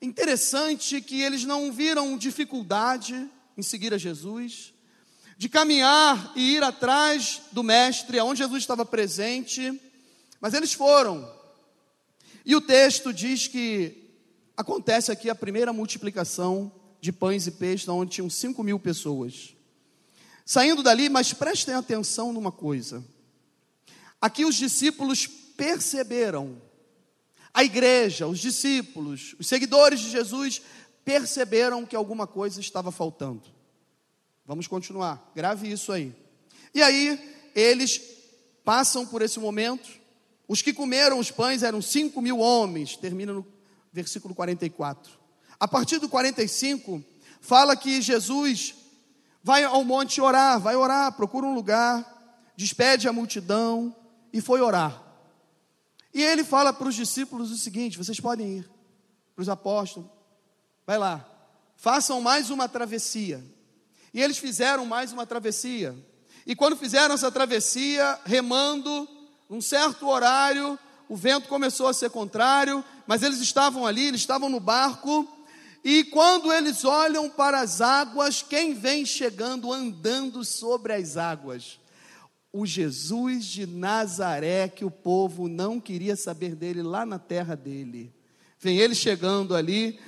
Interessante 0.01 1.01
que 1.01 1.21
eles 1.21 1.45
não 1.45 1.71
viram 1.71 2.17
dificuldade 2.17 3.29
em 3.57 3.63
seguir 3.63 3.93
a 3.93 3.99
Jesus, 3.99 4.73
de 5.37 5.49
caminhar 5.49 6.33
e 6.35 6.57
ir 6.57 6.63
atrás 6.63 7.43
do 7.53 7.63
Mestre, 7.63 8.19
aonde 8.19 8.43
Jesus 8.43 8.63
estava 8.63 8.85
presente, 8.85 9.81
mas 10.41 10.55
eles 10.55 10.73
foram. 10.73 11.31
E 12.45 12.57
o 12.57 12.61
texto 12.61 13.13
diz 13.13 13.47
que 13.47 14.11
acontece 14.57 15.13
aqui 15.13 15.29
a 15.29 15.35
primeira 15.35 15.73
multiplicação 15.73 16.73
de 17.01 17.13
pães 17.13 17.47
e 17.47 17.51
peixes, 17.51 17.89
onde 17.89 18.13
tinham 18.13 18.29
5 18.29 18.63
mil 18.63 18.79
pessoas. 18.79 19.55
Saindo 20.45 20.83
dali, 20.83 21.09
mas 21.09 21.33
prestem 21.33 21.75
atenção 21.75 22.33
numa 22.33 22.51
coisa. 22.51 23.05
Aqui 24.21 24.45
os 24.45 24.57
discípulos 24.57 25.27
perceberam, 25.27 26.61
a 27.55 27.65
igreja, 27.65 28.27
os 28.27 28.39
discípulos, 28.39 29.35
os 29.39 29.47
seguidores 29.47 30.01
de 30.01 30.11
Jesus 30.11 30.61
perceberam 31.05 31.87
que 31.87 31.97
alguma 31.97 32.27
coisa 32.27 32.61
estava 32.61 32.91
faltando. 32.91 33.43
Vamos 34.45 34.67
continuar, 34.67 35.33
grave 35.35 35.71
isso 35.71 35.93
aí. 35.93 36.15
E 36.75 36.83
aí, 36.83 37.19
eles 37.55 38.01
passam 38.65 39.07
por 39.07 39.23
esse 39.23 39.39
momento. 39.39 39.89
Os 40.47 40.63
que 40.63 40.73
comeram 40.73 41.19
os 41.19 41.31
pães 41.31 41.63
eram 41.63 41.81
5 41.81 42.21
mil 42.21 42.39
homens, 42.39 42.97
termina 42.97 43.33
no 43.33 43.47
versículo 43.93 44.35
44. 44.35 45.20
A 45.61 45.69
partir 45.69 45.99
do 45.99 46.09
45, 46.09 47.05
fala 47.39 47.77
que 47.77 48.01
Jesus 48.01 48.75
vai 49.43 49.63
ao 49.63 49.85
monte 49.85 50.19
orar, 50.19 50.59
vai 50.59 50.75
orar, 50.75 51.13
procura 51.13 51.47
um 51.47 51.55
lugar, 51.55 52.03
despede 52.57 53.07
a 53.07 53.13
multidão 53.13 53.95
e 54.33 54.41
foi 54.41 54.63
orar. 54.63 55.03
E 56.15 56.23
ele 56.23 56.43
fala 56.43 56.73
para 56.73 56.89
os 56.89 56.95
discípulos 56.95 57.51
o 57.51 57.59
seguinte: 57.59 57.99
vocês 57.99 58.19
podem 58.19 58.59
ir, 58.59 58.71
para 59.37 59.43
os 59.43 59.51
apóstolos, 59.51 60.09
vai 60.87 60.97
lá, 60.97 61.29
façam 61.77 62.23
mais 62.23 62.49
uma 62.49 62.67
travessia. 62.67 63.45
E 64.15 64.21
eles 64.21 64.39
fizeram 64.39 64.87
mais 64.87 65.13
uma 65.13 65.27
travessia. 65.27 65.95
E 66.47 66.57
quando 66.57 66.75
fizeram 66.75 67.15
essa 67.15 67.31
travessia, 67.31 68.19
remando, 68.25 69.07
num 69.49 69.61
certo 69.61 70.09
horário, 70.09 70.79
o 71.09 71.15
vento 71.15 71.49
começou 71.49 71.87
a 71.87 71.93
ser 71.93 72.11
contrário, 72.11 72.83
mas 73.07 73.23
eles 73.23 73.41
estavam 73.41 73.87
ali, 73.87 74.07
eles 74.07 74.21
estavam 74.21 74.49
no 74.49 74.59
barco, 74.59 75.29
e 75.83 76.05
quando 76.05 76.53
eles 76.53 76.85
olham 76.85 77.31
para 77.31 77.61
as 77.61 77.81
águas, 77.81 78.43
quem 78.43 78.75
vem 78.75 79.07
chegando 79.07 79.73
andando 79.73 80.45
sobre 80.45 80.93
as 80.93 81.17
águas? 81.17 81.81
O 82.53 82.67
Jesus 82.67 83.47
de 83.47 83.67
Nazaré, 83.67 84.69
que 84.69 84.85
o 84.85 84.91
povo 84.91 85.49
não 85.49 85.81
queria 85.81 86.17
saber 86.17 86.55
dele 86.55 86.83
lá 86.83 87.07
na 87.07 87.19
terra 87.19 87.55
dele. 87.55 88.13
Vem 88.59 88.77
ele 88.77 88.95
chegando 88.95 89.55
ali, 89.55 89.99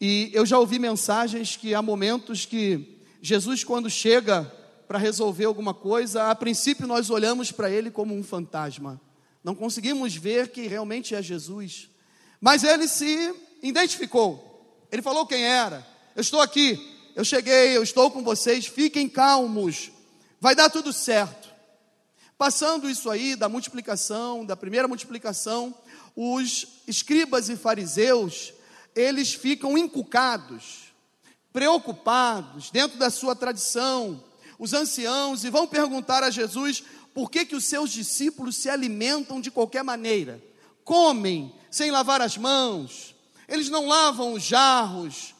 e 0.00 0.30
eu 0.34 0.44
já 0.44 0.58
ouvi 0.58 0.78
mensagens 0.78 1.56
que 1.56 1.74
há 1.74 1.80
momentos 1.80 2.44
que 2.44 2.98
Jesus, 3.22 3.64
quando 3.64 3.88
chega 3.88 4.44
para 4.86 4.98
resolver 4.98 5.46
alguma 5.46 5.72
coisa, 5.72 6.30
a 6.30 6.34
princípio 6.34 6.86
nós 6.86 7.08
olhamos 7.08 7.50
para 7.50 7.70
ele 7.70 7.90
como 7.90 8.14
um 8.14 8.22
fantasma. 8.22 9.00
Não 9.42 9.54
conseguimos 9.54 10.14
ver 10.14 10.48
que 10.48 10.66
realmente 10.66 11.14
é 11.14 11.22
Jesus. 11.22 11.88
Mas 12.40 12.62
ele 12.64 12.86
se 12.86 13.34
identificou. 13.62 14.53
Ele 14.94 15.02
falou 15.02 15.26
quem 15.26 15.42
era. 15.42 15.84
Eu 16.14 16.20
estou 16.20 16.40
aqui, 16.40 16.96
eu 17.16 17.24
cheguei, 17.24 17.76
eu 17.76 17.82
estou 17.82 18.12
com 18.12 18.22
vocês, 18.22 18.64
fiquem 18.64 19.08
calmos, 19.08 19.90
vai 20.40 20.54
dar 20.54 20.70
tudo 20.70 20.92
certo. 20.92 21.52
Passando 22.38 22.88
isso 22.88 23.10
aí 23.10 23.34
da 23.34 23.48
multiplicação, 23.48 24.46
da 24.46 24.56
primeira 24.56 24.86
multiplicação, 24.86 25.74
os 26.14 26.80
escribas 26.86 27.48
e 27.48 27.56
fariseus, 27.56 28.52
eles 28.94 29.34
ficam 29.34 29.76
encucados, 29.76 30.94
preocupados, 31.52 32.70
dentro 32.70 32.96
da 32.96 33.10
sua 33.10 33.34
tradição, 33.34 34.22
os 34.60 34.72
anciãos, 34.72 35.42
e 35.42 35.50
vão 35.50 35.66
perguntar 35.66 36.22
a 36.22 36.30
Jesus 36.30 36.84
por 37.12 37.32
que, 37.32 37.44
que 37.44 37.56
os 37.56 37.64
seus 37.64 37.90
discípulos 37.90 38.58
se 38.58 38.70
alimentam 38.70 39.40
de 39.40 39.50
qualquer 39.50 39.82
maneira, 39.82 40.40
comem 40.84 41.52
sem 41.68 41.90
lavar 41.90 42.22
as 42.22 42.38
mãos, 42.38 43.13
eles 43.48 43.68
não 43.68 43.86
lavam 43.86 44.32
os 44.32 44.42
jarros, 44.42 45.34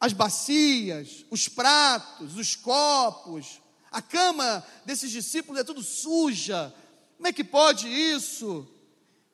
as 0.00 0.12
bacias, 0.12 1.24
os 1.30 1.48
pratos, 1.48 2.36
os 2.36 2.54
copos. 2.56 3.60
A 3.90 4.02
cama 4.02 4.64
desses 4.84 5.10
discípulos 5.10 5.60
é 5.60 5.64
tudo 5.64 5.82
suja. 5.82 6.74
Como 7.16 7.28
é 7.28 7.32
que 7.32 7.44
pode 7.44 7.88
isso? 7.88 8.68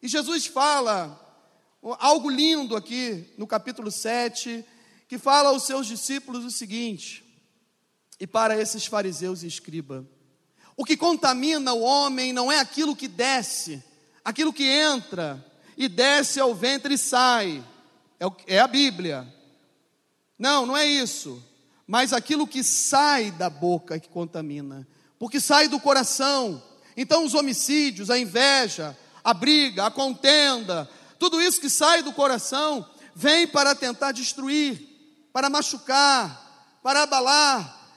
E 0.03 0.09
Jesus 0.09 0.47
fala 0.47 1.19
algo 1.99 2.31
lindo 2.31 2.77
aqui 2.77 3.27
no 3.39 3.47
capítulo 3.47 3.91
7, 3.91 4.65
que 5.09 5.19
fala 5.19 5.49
aos 5.49 5.65
seus 5.65 5.87
discípulos 5.87 6.45
o 6.45 6.51
seguinte: 6.51 7.25
e 8.19 8.27
para 8.27 8.61
esses 8.61 8.87
fariseus 8.87 9.43
e 9.43 9.47
escriba, 9.47 10.07
o 10.77 10.85
que 10.85 10.97
contamina 10.97 11.73
o 11.73 11.81
homem 11.81 12.33
não 12.33 12.51
é 12.51 12.61
aquilo 12.61 12.95
que 12.95 13.09
desce, 13.09 13.83
aquilo 14.25 14.53
que 14.53 14.65
entra 14.65 15.45
e 15.77 15.89
desce 15.89 16.39
ao 16.39 16.55
ventre 16.55 16.95
e 16.95 16.99
sai, 16.99 17.65
é, 18.21 18.57
é 18.57 18.61
a 18.61 18.67
Bíblia. 18.67 19.27
Não, 20.39 20.67
não 20.67 20.77
é 20.77 20.87
isso. 20.87 21.43
Mas 21.87 22.13
aquilo 22.13 22.47
que 22.47 22.63
sai 22.63 23.31
da 23.31 23.49
boca 23.49 23.99
que 23.99 24.09
contamina, 24.09 24.87
porque 25.19 25.41
sai 25.41 25.67
do 25.67 25.81
coração. 25.81 26.63
Então, 26.97 27.25
os 27.25 27.35
homicídios, 27.35 28.11
a 28.11 28.19
inveja, 28.19 28.97
a 29.25 29.33
briga, 29.33 29.87
a 29.87 29.91
contenda, 29.91 30.89
tudo 31.19 31.41
isso 31.41 31.61
que 31.61 31.71
sai 31.71 32.03
do 32.03 32.13
coração 32.13 32.87
vem 33.15 33.49
para 33.49 33.75
tentar 33.75 34.13
destruir, 34.13 35.29
para 35.33 35.51
machucar, 35.51 36.79
para 36.83 37.03
abalar. 37.03 37.91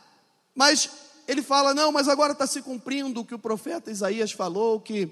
Mas 0.55 0.89
ele 1.27 1.41
fala: 1.41 1.73
não, 1.73 1.91
mas 1.91 2.07
agora 2.07 2.33
está 2.33 2.47
se 2.47 2.61
cumprindo 2.61 3.21
o 3.21 3.25
que 3.25 3.35
o 3.35 3.39
profeta 3.39 3.91
Isaías 3.91 4.31
falou: 4.31 4.79
que 4.79 5.11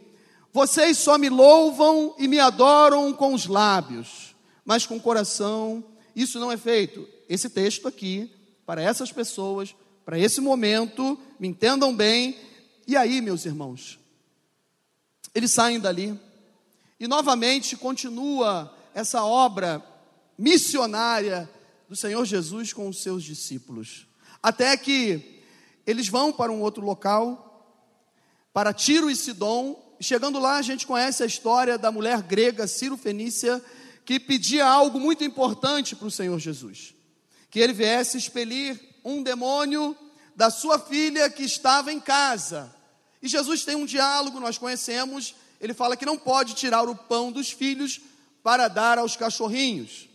vocês 0.51 0.98
só 0.98 1.18
me 1.18 1.30
louvam 1.30 2.15
e 2.18 2.27
me 2.27 2.39
adoram 2.39 3.13
com 3.13 3.34
os 3.34 3.46
lábios 3.46 4.30
mas 4.72 4.86
com 4.86 4.98
coração, 4.98 5.84
isso 6.16 6.40
não 6.40 6.50
é 6.50 6.56
feito. 6.56 7.06
Esse 7.28 7.50
texto 7.50 7.90
aqui, 7.90 8.32
para 8.66 8.82
essas 8.82 9.12
pessoas, 9.12 9.75
para 10.06 10.18
esse 10.18 10.40
momento, 10.40 11.20
me 11.38 11.50
entendam 11.50 11.94
bem. 11.94 12.40
E 12.88 12.96
aí, 12.96 13.20
meus 13.20 13.46
irmãos, 13.46 14.00
eles 15.36 15.51
saem 15.51 15.78
dali 15.78 16.18
e 16.98 17.06
novamente 17.06 17.75
continua 17.75 18.74
essa 18.94 19.25
obra 19.25 19.84
missionária 20.38 21.50
do 21.90 21.96
Senhor 21.98 22.24
Jesus 22.24 22.72
com 22.72 22.88
os 22.88 23.04
seus 23.04 23.25
discípulos. 23.25 24.08
Até 24.42 24.78
que 24.78 25.42
eles 25.86 26.08
vão 26.08 26.32
para 26.32 26.50
um 26.50 26.62
outro 26.62 26.82
local, 26.82 27.75
para 28.54 28.72
Tiro 28.72 29.12
e 29.12 29.18
Sidom. 29.18 29.98
Chegando 30.00 30.40
lá, 30.40 30.56
a 30.56 30.62
gente 30.62 30.88
conhece 30.88 31.24
a 31.24 31.25
história 31.25 31.78
da 31.78 31.92
mulher 31.92 32.22
grega 32.22 32.68
Ciro 32.68 32.96
Fenícia, 32.96 33.62
que 34.05 34.20
pedia 34.20 34.65
algo 34.65 35.00
muito 35.00 35.24
importante 35.24 35.96
para 35.96 36.08
o 36.08 36.12
Senhor 36.12 36.39
Jesus: 36.39 36.93
que 37.50 37.60
ele 37.60 37.74
viesse 37.74 38.17
expelir 38.17 38.79
um 39.03 39.24
demônio 39.24 39.96
da 40.36 40.50
sua 40.50 40.79
filha 40.79 41.29
que 41.29 41.43
estava 41.43 41.91
em 41.91 42.00
casa. 42.00 42.74
E 43.22 43.27
Jesus 43.27 43.63
tem 43.63 43.75
um 43.75 43.86
diálogo, 43.86 44.39
nós 44.39 44.58
conhecemos, 44.58 45.36
ele 45.60 45.74
fala 45.74 45.96
que 45.96 46.05
não 46.05 46.17
pode 46.17 46.55
tirar 46.55 46.88
o 46.89 46.96
pão 46.96 47.31
dos 47.31 47.51
filhos 47.51 48.01
para 48.41 48.67
dar 48.67 48.98
aos 48.98 49.15
cachorrinhos. 49.15 50.10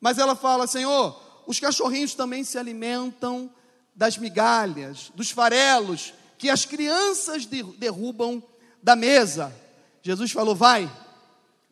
Mas 0.00 0.18
ela 0.18 0.34
fala: 0.34 0.66
Senhor, 0.66 1.20
os 1.46 1.60
cachorrinhos 1.60 2.14
também 2.14 2.44
se 2.44 2.58
alimentam 2.58 3.50
das 3.94 4.16
migalhas, 4.18 5.10
dos 5.14 5.30
farelos 5.30 6.12
que 6.36 6.48
as 6.48 6.64
crianças 6.64 7.46
derrubam 7.46 8.42
da 8.82 8.94
mesa. 8.94 9.54
Jesus 10.02 10.30
falou: 10.30 10.54
Vai, 10.54 10.90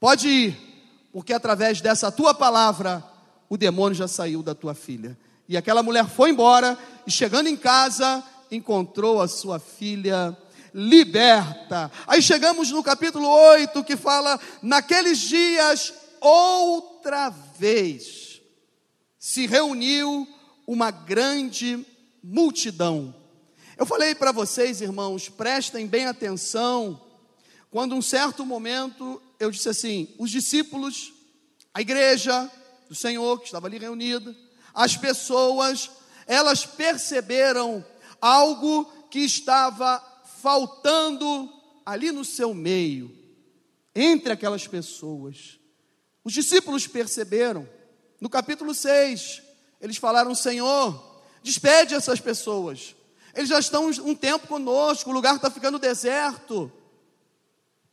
pode 0.01 0.29
ir, 0.29 0.76
porque 1.17 1.33
através 1.33 1.81
dessa 1.81 2.13
tua 2.13 2.35
palavra 2.35 3.03
o 3.49 3.57
demônio 3.57 3.97
já 3.97 4.07
saiu 4.07 4.43
da 4.43 4.55
tua 4.55 4.75
filha. 4.75 5.19
E 5.49 5.57
aquela 5.57 5.83
mulher 5.83 6.07
foi 6.07 6.29
embora 6.29 6.79
e 7.07 7.11
chegando 7.11 7.47
em 7.47 7.57
casa 7.57 8.23
encontrou 8.51 9.23
a 9.23 9.27
sua 9.27 9.59
filha 9.59 10.37
liberta. 10.75 11.91
Aí 12.07 12.21
chegamos 12.21 12.71
no 12.71 12.83
capítulo 12.83 13.27
8 13.27 13.83
que 13.83 13.97
fala: 13.97 14.39
naqueles 14.61 15.21
dias, 15.21 15.95
outra 16.21 17.31
vez, 17.31 18.43
se 19.19 19.47
reuniu 19.47 20.29
uma 20.67 20.91
grande 20.91 21.83
multidão. 22.23 23.15
Eu 23.79 23.87
falei 23.87 24.15
para 24.15 24.33
vocês, 24.33 24.83
irmãos, 24.83 25.31
prestem 25.31 25.87
bem 25.87 26.05
atenção, 26.05 27.01
quando 27.71 27.95
um 27.95 28.03
certo 28.03 28.45
momento 28.45 29.23
eu 29.39 29.51
disse 29.51 29.69
assim: 29.69 30.15
os 30.19 30.31
discípulos, 30.31 31.13
a 31.73 31.81
igreja 31.81 32.51
do 32.89 32.95
Senhor 32.95 33.39
que 33.39 33.47
estava 33.47 33.67
ali 33.67 33.79
reunida, 33.79 34.35
as 34.75 34.97
pessoas, 34.97 35.91
elas 36.27 36.67
perceberam 36.67 37.85
algo 38.21 38.85
que 39.11 39.21
estava 39.21 40.03
faltando 40.43 41.53
ali 41.85 42.13
no 42.13 42.25
seu 42.25 42.53
meio, 42.53 43.17
entre 43.95 44.33
aquelas 44.33 44.67
pessoas. 44.67 45.59
Os 46.25 46.33
discípulos 46.33 46.87
perceberam, 46.87 47.69
No 48.21 48.31
capítulo 48.31 48.75
6, 48.75 49.43
eles 49.81 49.97
falaram: 49.97 50.35
Senhor, 50.35 51.23
despede 51.43 51.95
essas 51.95 52.21
pessoas. 52.21 52.95
Eles 53.35 53.51
já 53.51 53.59
estão 53.59 53.87
um 53.87 54.15
tempo 54.15 54.47
conosco, 54.47 55.11
o 55.11 55.13
lugar 55.13 55.37
está 55.37 55.51
ficando 55.51 55.79
deserto. 55.79 56.73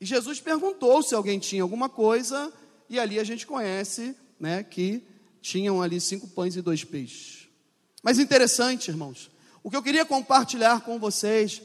E 0.03 0.05
Jesus 0.05 0.41
perguntou 0.41 1.01
se 1.01 1.15
alguém 1.15 1.39
tinha 1.39 1.63
alguma 1.63 1.88
coisa, 1.88 2.51
e 2.89 3.00
ali 3.00 3.17
a 3.22 3.24
gente 3.24 3.48
conhece 3.48 4.13
né, 4.38 4.62
que 4.62 5.01
tinham 5.41 5.81
ali 5.81 6.01
cinco 6.01 6.27
pães 6.27 6.57
e 6.57 6.62
dois 6.62 6.83
peixes. 6.83 7.48
Mas 8.03 8.19
interessante, 8.19 8.89
irmãos, 8.89 9.31
o 9.63 9.72
que 9.72 9.77
eu 9.77 9.81
queria 9.81 10.03
compartilhar 10.03 10.81
com 10.81 11.00
vocês 11.00 11.62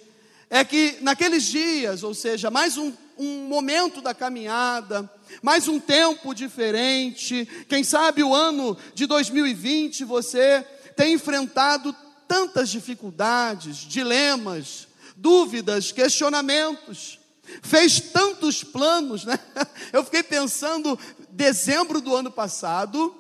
é 0.49 0.65
que 0.65 0.99
naqueles 1.01 1.47
dias, 1.47 2.05
ou 2.05 2.15
seja, 2.15 2.49
mais 2.49 2.79
um, 2.79 2.93
um 3.19 3.49
momento 3.49 4.01
da 4.01 4.15
caminhada, 4.15 5.11
mais 5.43 5.67
um 5.67 5.81
tempo 5.81 6.33
diferente, 6.33 7.45
quem 7.69 7.83
sabe 7.83 8.23
o 8.23 8.33
ano 8.33 8.79
de 8.95 9.07
2020 9.07 10.05
você 10.05 10.65
tem 10.95 11.15
enfrentado 11.15 11.93
tantas 12.29 12.69
dificuldades, 12.69 13.79
dilemas, 13.79 14.87
dúvidas, 15.17 15.91
questionamentos, 15.91 17.18
fez 17.63 18.01
tantos 18.01 18.63
planos, 18.63 19.25
né? 19.25 19.39
Eu 19.93 20.05
fiquei 20.05 20.23
pensando, 20.23 20.99
dezembro 21.31 22.01
do 22.01 22.15
ano 22.15 22.31
passado, 22.31 23.15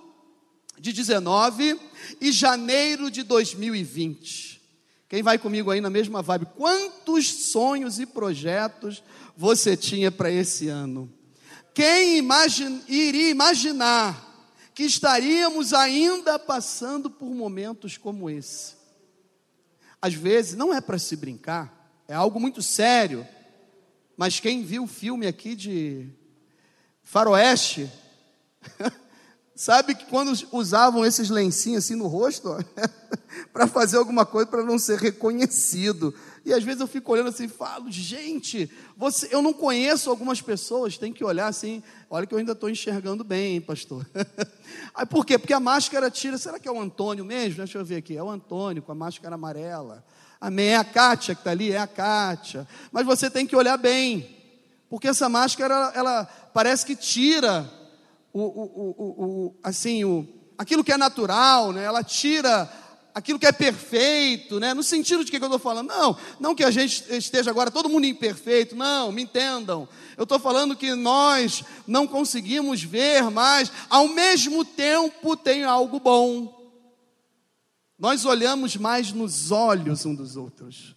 de 0.78 0.92
19 0.92 1.78
e 2.20 2.32
janeiro 2.32 3.10
de 3.10 3.22
2020. 3.22 4.60
Quem 5.08 5.22
vai 5.22 5.38
comigo 5.38 5.70
aí 5.70 5.80
na 5.80 5.90
mesma 5.90 6.20
vibe? 6.20 6.48
Quantos 6.56 7.50
sonhos 7.50 7.98
e 7.98 8.06
projetos 8.06 9.02
você 9.36 9.76
tinha 9.76 10.10
para 10.10 10.30
esse 10.30 10.68
ano? 10.68 11.12
Quem 11.74 12.22
iria 12.88 13.30
imaginar 13.30 14.26
que 14.74 14.82
estaríamos 14.82 15.72
ainda 15.72 16.38
passando 16.38 17.08
por 17.08 17.30
momentos 17.30 17.96
como 17.96 18.28
esse? 18.28 18.76
Às 20.00 20.14
vezes, 20.14 20.54
não 20.54 20.74
é 20.74 20.80
para 20.80 20.98
se 20.98 21.16
brincar, 21.16 21.90
é 22.06 22.14
algo 22.14 22.38
muito 22.38 22.62
sério, 22.62 23.26
mas 24.18 24.40
quem 24.40 24.64
viu 24.64 24.82
o 24.82 24.88
filme 24.88 25.28
aqui 25.28 25.54
de 25.54 26.08
Faroeste, 27.04 27.88
sabe 29.54 29.94
que 29.94 30.06
quando 30.06 30.32
usavam 30.50 31.06
esses 31.06 31.30
lencinhos 31.30 31.84
assim 31.84 31.94
no 31.94 32.08
rosto, 32.08 32.48
para 33.54 33.68
fazer 33.68 33.96
alguma 33.96 34.26
coisa 34.26 34.50
para 34.50 34.64
não 34.64 34.76
ser 34.76 34.98
reconhecido. 34.98 36.12
E 36.44 36.52
às 36.52 36.64
vezes 36.64 36.80
eu 36.80 36.88
fico 36.88 37.12
olhando 37.12 37.28
assim 37.28 37.44
e 37.44 37.48
falo, 37.48 37.88
gente, 37.92 38.68
você, 38.96 39.28
eu 39.30 39.40
não 39.40 39.52
conheço 39.52 40.10
algumas 40.10 40.42
pessoas, 40.42 40.98
tem 40.98 41.12
que 41.12 41.22
olhar 41.22 41.46
assim, 41.46 41.80
olha 42.10 42.26
que 42.26 42.34
eu 42.34 42.38
ainda 42.38 42.52
estou 42.52 42.68
enxergando 42.68 43.22
bem, 43.22 43.54
hein, 43.54 43.60
pastor. 43.60 44.04
Aí, 44.96 45.06
por 45.06 45.24
quê? 45.24 45.38
Porque 45.38 45.54
a 45.54 45.60
máscara 45.60 46.10
tira, 46.10 46.36
será 46.38 46.58
que 46.58 46.66
é 46.66 46.72
o 46.72 46.80
Antônio 46.80 47.24
mesmo? 47.24 47.58
Deixa 47.58 47.78
eu 47.78 47.84
ver 47.84 47.98
aqui, 47.98 48.16
é 48.16 48.22
o 48.22 48.28
Antônio 48.28 48.82
com 48.82 48.90
a 48.90 48.96
máscara 48.96 49.36
amarela. 49.36 50.04
Amém, 50.40 50.68
é 50.68 50.76
a 50.76 50.84
Kátia 50.84 51.34
que 51.34 51.40
está 51.40 51.50
ali, 51.50 51.72
é 51.72 51.78
a 51.78 51.86
Kátia. 51.86 52.66
Mas 52.92 53.04
você 53.04 53.28
tem 53.28 53.46
que 53.46 53.56
olhar 53.56 53.76
bem, 53.76 54.36
porque 54.88 55.08
essa 55.08 55.28
máscara, 55.28 55.92
ela 55.94 56.24
parece 56.54 56.86
que 56.86 56.94
tira 56.94 57.68
o, 58.32 58.40
o, 58.40 58.94
o, 58.98 59.24
o 59.24 59.54
assim, 59.62 60.04
o, 60.04 60.26
aquilo 60.56 60.84
que 60.84 60.92
é 60.92 60.96
natural, 60.96 61.72
né? 61.72 61.84
ela 61.84 62.04
tira 62.04 62.70
aquilo 63.18 63.38
que 63.38 63.46
é 63.46 63.52
perfeito, 63.52 64.60
né? 64.60 64.72
No 64.72 64.82
sentido 64.82 65.24
de 65.24 65.30
que, 65.30 65.36
eu 65.36 65.42
estou 65.42 65.58
falando? 65.58 65.88
Não, 65.88 66.16
não 66.38 66.54
que 66.54 66.62
a 66.62 66.70
gente 66.70 67.04
esteja 67.12 67.50
agora 67.50 67.70
todo 67.70 67.88
mundo 67.88 68.06
imperfeito, 68.06 68.76
não, 68.76 69.10
me 69.10 69.22
entendam. 69.22 69.88
Eu 70.16 70.22
estou 70.22 70.38
falando 70.38 70.76
que 70.76 70.94
nós 70.94 71.64
não 71.86 72.06
conseguimos 72.06 72.82
ver, 72.82 73.28
mas 73.30 73.72
ao 73.90 74.06
mesmo 74.06 74.64
tempo 74.64 75.36
tem 75.36 75.64
algo 75.64 75.98
bom. 75.98 76.57
Nós 77.98 78.24
olhamos 78.24 78.76
mais 78.76 79.12
nos 79.12 79.50
olhos 79.50 80.06
um 80.06 80.14
dos 80.14 80.36
outros. 80.36 80.94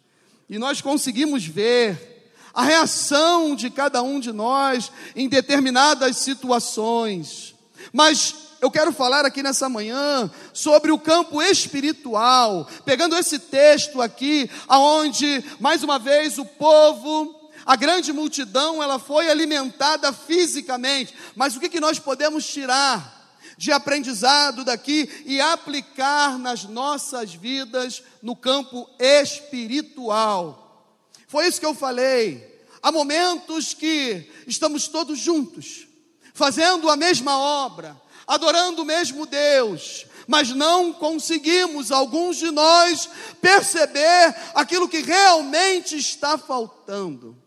E 0.47 0.59
nós 0.59 0.81
conseguimos 0.81 1.43
ver 1.43 2.31
a 2.53 2.63
reação 2.63 3.55
de 3.55 3.71
cada 3.71 4.03
um 4.03 4.19
de 4.19 4.31
nós 4.31 4.91
em 5.15 5.27
determinadas 5.27 6.17
situações. 6.17 7.55
Mas 7.91 8.35
eu 8.61 8.69
quero 8.69 8.91
falar 8.91 9.25
aqui 9.25 9.41
nessa 9.41 9.67
manhã 9.67 10.29
sobre 10.53 10.91
o 10.91 10.99
campo 10.99 11.41
espiritual, 11.41 12.67
pegando 12.85 13.17
esse 13.17 13.39
texto 13.39 13.99
aqui, 13.99 14.47
aonde 14.67 15.43
mais 15.59 15.81
uma 15.81 15.97
vez 15.97 16.37
o 16.37 16.45
povo, 16.45 17.49
a 17.65 17.75
grande 17.75 18.13
multidão, 18.13 18.83
ela 18.83 18.99
foi 18.99 19.27
alimentada 19.27 20.13
fisicamente. 20.13 21.15
Mas 21.35 21.55
o 21.55 21.59
que, 21.59 21.69
que 21.69 21.79
nós 21.79 21.97
podemos 21.97 22.45
tirar 22.45 23.20
de 23.61 23.71
aprendizado 23.71 24.65
daqui 24.65 25.07
e 25.23 25.39
aplicar 25.39 26.39
nas 26.39 26.63
nossas 26.63 27.35
vidas 27.35 28.01
no 28.19 28.35
campo 28.35 28.89
espiritual? 28.97 30.83
Foi 31.27 31.45
isso 31.45 31.59
que 31.59 31.65
eu 31.67 31.75
falei. 31.75 32.65
Há 32.81 32.91
momentos 32.91 33.75
que 33.75 34.27
estamos 34.47 34.87
todos 34.87 35.19
juntos, 35.19 35.87
fazendo 36.33 36.89
a 36.89 36.97
mesma 36.97 37.37
obra, 37.37 37.95
adorando 38.25 38.81
o 38.81 38.85
mesmo 38.85 39.27
Deus, 39.27 40.07
mas 40.27 40.49
não 40.49 40.91
conseguimos, 40.91 41.91
alguns 41.91 42.37
de 42.37 42.49
nós, 42.49 43.07
perceber 43.39 44.35
aquilo 44.55 44.89
que 44.89 45.01
realmente 45.01 45.95
está 45.95 46.35
faltando. 46.35 47.37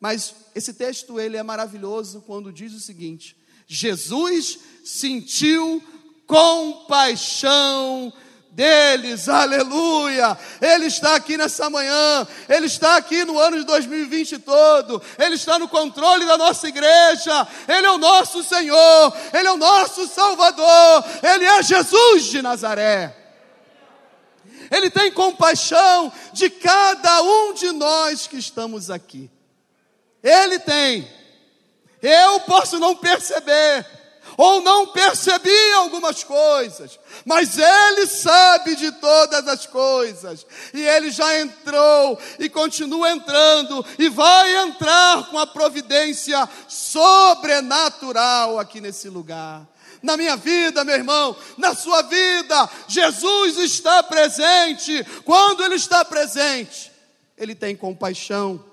Mas 0.00 0.34
esse 0.52 0.74
texto 0.74 1.20
ele 1.20 1.36
é 1.36 1.44
maravilhoso 1.44 2.22
quando 2.22 2.52
diz 2.52 2.74
o 2.74 2.80
seguinte: 2.80 3.36
Jesus 3.68 4.58
sentiu 4.88 5.82
compaixão 6.26 8.10
deles, 8.50 9.28
aleluia. 9.28 10.36
Ele 10.62 10.86
está 10.86 11.14
aqui 11.14 11.36
nessa 11.36 11.68
manhã, 11.68 12.26
Ele 12.48 12.66
está 12.66 12.96
aqui 12.96 13.22
no 13.24 13.38
ano 13.38 13.58
de 13.58 13.64
2020 13.66 14.38
todo, 14.38 15.02
Ele 15.18 15.34
está 15.34 15.58
no 15.58 15.68
controle 15.68 16.24
da 16.24 16.38
nossa 16.38 16.66
igreja, 16.68 17.46
Ele 17.68 17.86
é 17.86 17.90
o 17.90 17.98
nosso 17.98 18.42
Senhor, 18.42 19.16
Ele 19.32 19.46
é 19.46 19.52
o 19.52 19.58
nosso 19.58 20.08
Salvador, 20.08 21.04
Ele 21.22 21.44
é 21.44 21.62
Jesus 21.62 22.24
de 22.24 22.40
Nazaré. 22.40 23.14
Ele 24.70 24.88
tem 24.88 25.12
compaixão 25.12 26.10
de 26.32 26.48
cada 26.48 27.22
um 27.22 27.52
de 27.52 27.72
nós 27.72 28.26
que 28.26 28.38
estamos 28.38 28.90
aqui. 28.90 29.30
Ele 30.22 30.58
tem. 30.58 31.08
Eu 32.02 32.40
posso 32.40 32.78
não 32.78 32.94
perceber, 32.94 33.97
ou 34.38 34.60
não 34.62 34.86
percebi 34.86 35.72
algumas 35.72 36.22
coisas, 36.22 36.96
mas 37.24 37.58
Ele 37.58 38.06
sabe 38.06 38.76
de 38.76 38.92
todas 38.92 39.48
as 39.48 39.66
coisas, 39.66 40.46
e 40.72 40.80
Ele 40.80 41.10
já 41.10 41.40
entrou 41.40 42.16
e 42.38 42.48
continua 42.48 43.10
entrando, 43.10 43.84
e 43.98 44.08
vai 44.08 44.54
entrar 44.62 45.28
com 45.28 45.38
a 45.40 45.46
providência 45.46 46.48
sobrenatural 46.68 48.60
aqui 48.60 48.80
nesse 48.80 49.08
lugar. 49.08 49.66
Na 50.00 50.16
minha 50.16 50.36
vida, 50.36 50.84
meu 50.84 50.94
irmão, 50.94 51.36
na 51.56 51.74
sua 51.74 52.02
vida, 52.02 52.70
Jesus 52.86 53.58
está 53.58 54.00
presente. 54.04 55.04
Quando 55.24 55.64
Ele 55.64 55.74
está 55.74 56.04
presente, 56.04 56.92
Ele 57.36 57.56
tem 57.56 57.74
compaixão. 57.74 58.64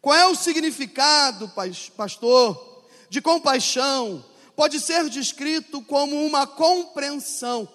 Qual 0.00 0.16
é 0.16 0.24
o 0.26 0.34
significado, 0.34 1.52
pastor? 1.94 2.65
De 3.08 3.20
compaixão 3.20 4.24
pode 4.54 4.80
ser 4.80 5.08
descrito 5.08 5.82
como 5.82 6.24
uma 6.24 6.46
compreensão 6.46 7.68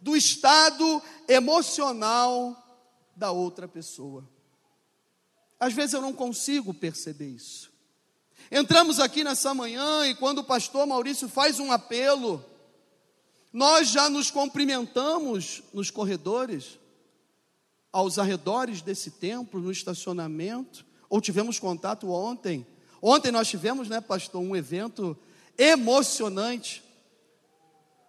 do 0.00 0.16
estado 0.16 1.02
emocional 1.26 2.56
da 3.16 3.30
outra 3.32 3.66
pessoa. 3.66 4.28
Às 5.58 5.72
vezes 5.72 5.94
eu 5.94 6.00
não 6.00 6.12
consigo 6.12 6.72
perceber 6.72 7.28
isso. 7.28 7.72
Entramos 8.50 9.00
aqui 9.00 9.24
nessa 9.24 9.52
manhã 9.52 10.06
e 10.06 10.14
quando 10.14 10.38
o 10.38 10.44
pastor 10.44 10.86
Maurício 10.86 11.28
faz 11.28 11.58
um 11.58 11.72
apelo, 11.72 12.44
nós 13.52 13.88
já 13.88 14.08
nos 14.08 14.30
cumprimentamos 14.30 15.62
nos 15.72 15.90
corredores, 15.90 16.78
aos 17.90 18.18
arredores 18.18 18.80
desse 18.80 19.10
templo, 19.10 19.60
no 19.60 19.72
estacionamento, 19.72 20.86
ou 21.08 21.20
tivemos 21.20 21.58
contato 21.58 22.10
ontem 22.10 22.66
Ontem 23.00 23.30
nós 23.30 23.48
tivemos, 23.48 23.88
né, 23.88 24.00
pastor, 24.00 24.42
um 24.42 24.56
evento 24.56 25.16
emocionante. 25.56 26.82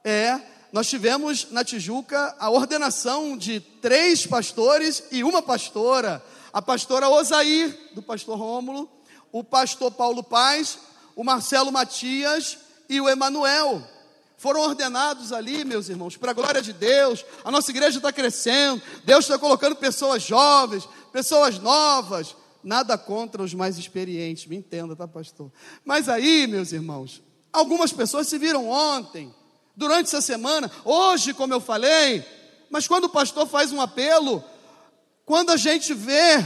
É, 0.04 0.39
nós 0.71 0.88
tivemos 0.88 1.52
na 1.52 1.63
Tijuca 1.63 2.36
a 2.39 2.49
ordenação 2.49 3.38
de 3.38 3.60
três 3.60 4.25
pastores 4.25 5.04
e 5.12 5.23
uma 5.23 5.41
pastora. 5.41 6.23
A 6.52 6.62
pastora 6.62 7.10
Osair, 7.10 7.78
do 7.93 8.02
pastor 8.02 8.38
Rômulo, 8.38 8.89
o 9.32 9.43
pastor 9.43 9.91
Paulo 9.91 10.23
Paz, 10.23 10.80
o 11.15 11.23
Marcelo 11.23 11.71
Matias 11.71 12.58
e 12.88 12.99
o 12.99 13.10
Emanuel. 13.10 13.84
Foram 14.38 14.62
ordenados 14.62 15.34
ali, 15.34 15.65
meus 15.65 15.89
irmãos, 15.89 16.15
para 16.15 16.32
a 16.32 16.34
glória 16.34 16.62
de 16.62 16.71
Deus. 16.71 17.25
A 17.43 17.52
nossa 17.52 17.71
igreja 17.71 17.97
está 17.97 18.12
crescendo. 18.12 18.82
Deus 19.04 19.25
está 19.25 19.38
colocando 19.38 19.75
pessoas 19.75 20.23
jovens, 20.23 20.88
pessoas 21.12 21.60
novas, 21.60 22.36
Nada 22.63 22.98
contra 22.98 23.41
os 23.41 23.54
mais 23.54 23.78
experientes, 23.78 24.45
me 24.45 24.58
entenda, 24.58 24.95
tá, 24.95 25.08
pastor? 25.08 25.52
Mas 25.86 26.10
aí, 26.10 26.45
meus 26.48 26.72
irmãos, 26.72 27.22
algumas 27.54 27.93
pessoas 27.93 28.28
se 28.28 28.38
viram 28.38 28.67
ontem 28.67 29.34
durante 29.76 30.08
essa 30.08 30.22
semana, 30.22 30.69
hoje, 30.84 31.34
como 31.34 31.54
eu 31.54 31.62
falei, 31.62 32.26
mas 32.69 32.88
quando 32.88 33.06
o 33.06 33.10
pastor 33.10 33.48
faz 33.48 33.72
um 33.72 33.80
apelo, 33.80 34.43
quando 35.26 35.52
a 35.52 35.58
gente 35.58 35.93
vê 35.93 36.43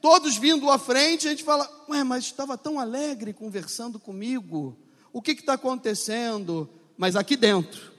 todos 0.00 0.36
vindo 0.36 0.70
à 0.70 0.78
frente, 0.78 1.26
a 1.26 1.30
gente 1.30 1.44
fala: 1.44 1.68
Ué, 1.88 2.02
mas 2.02 2.24
estava 2.24 2.56
tão 2.56 2.80
alegre 2.80 3.32
conversando 3.32 3.98
comigo, 4.00 4.76
o 5.12 5.22
que 5.22 5.32
está 5.32 5.52
acontecendo? 5.52 6.68
Mas 6.96 7.14
aqui 7.14 7.36
dentro, 7.36 7.92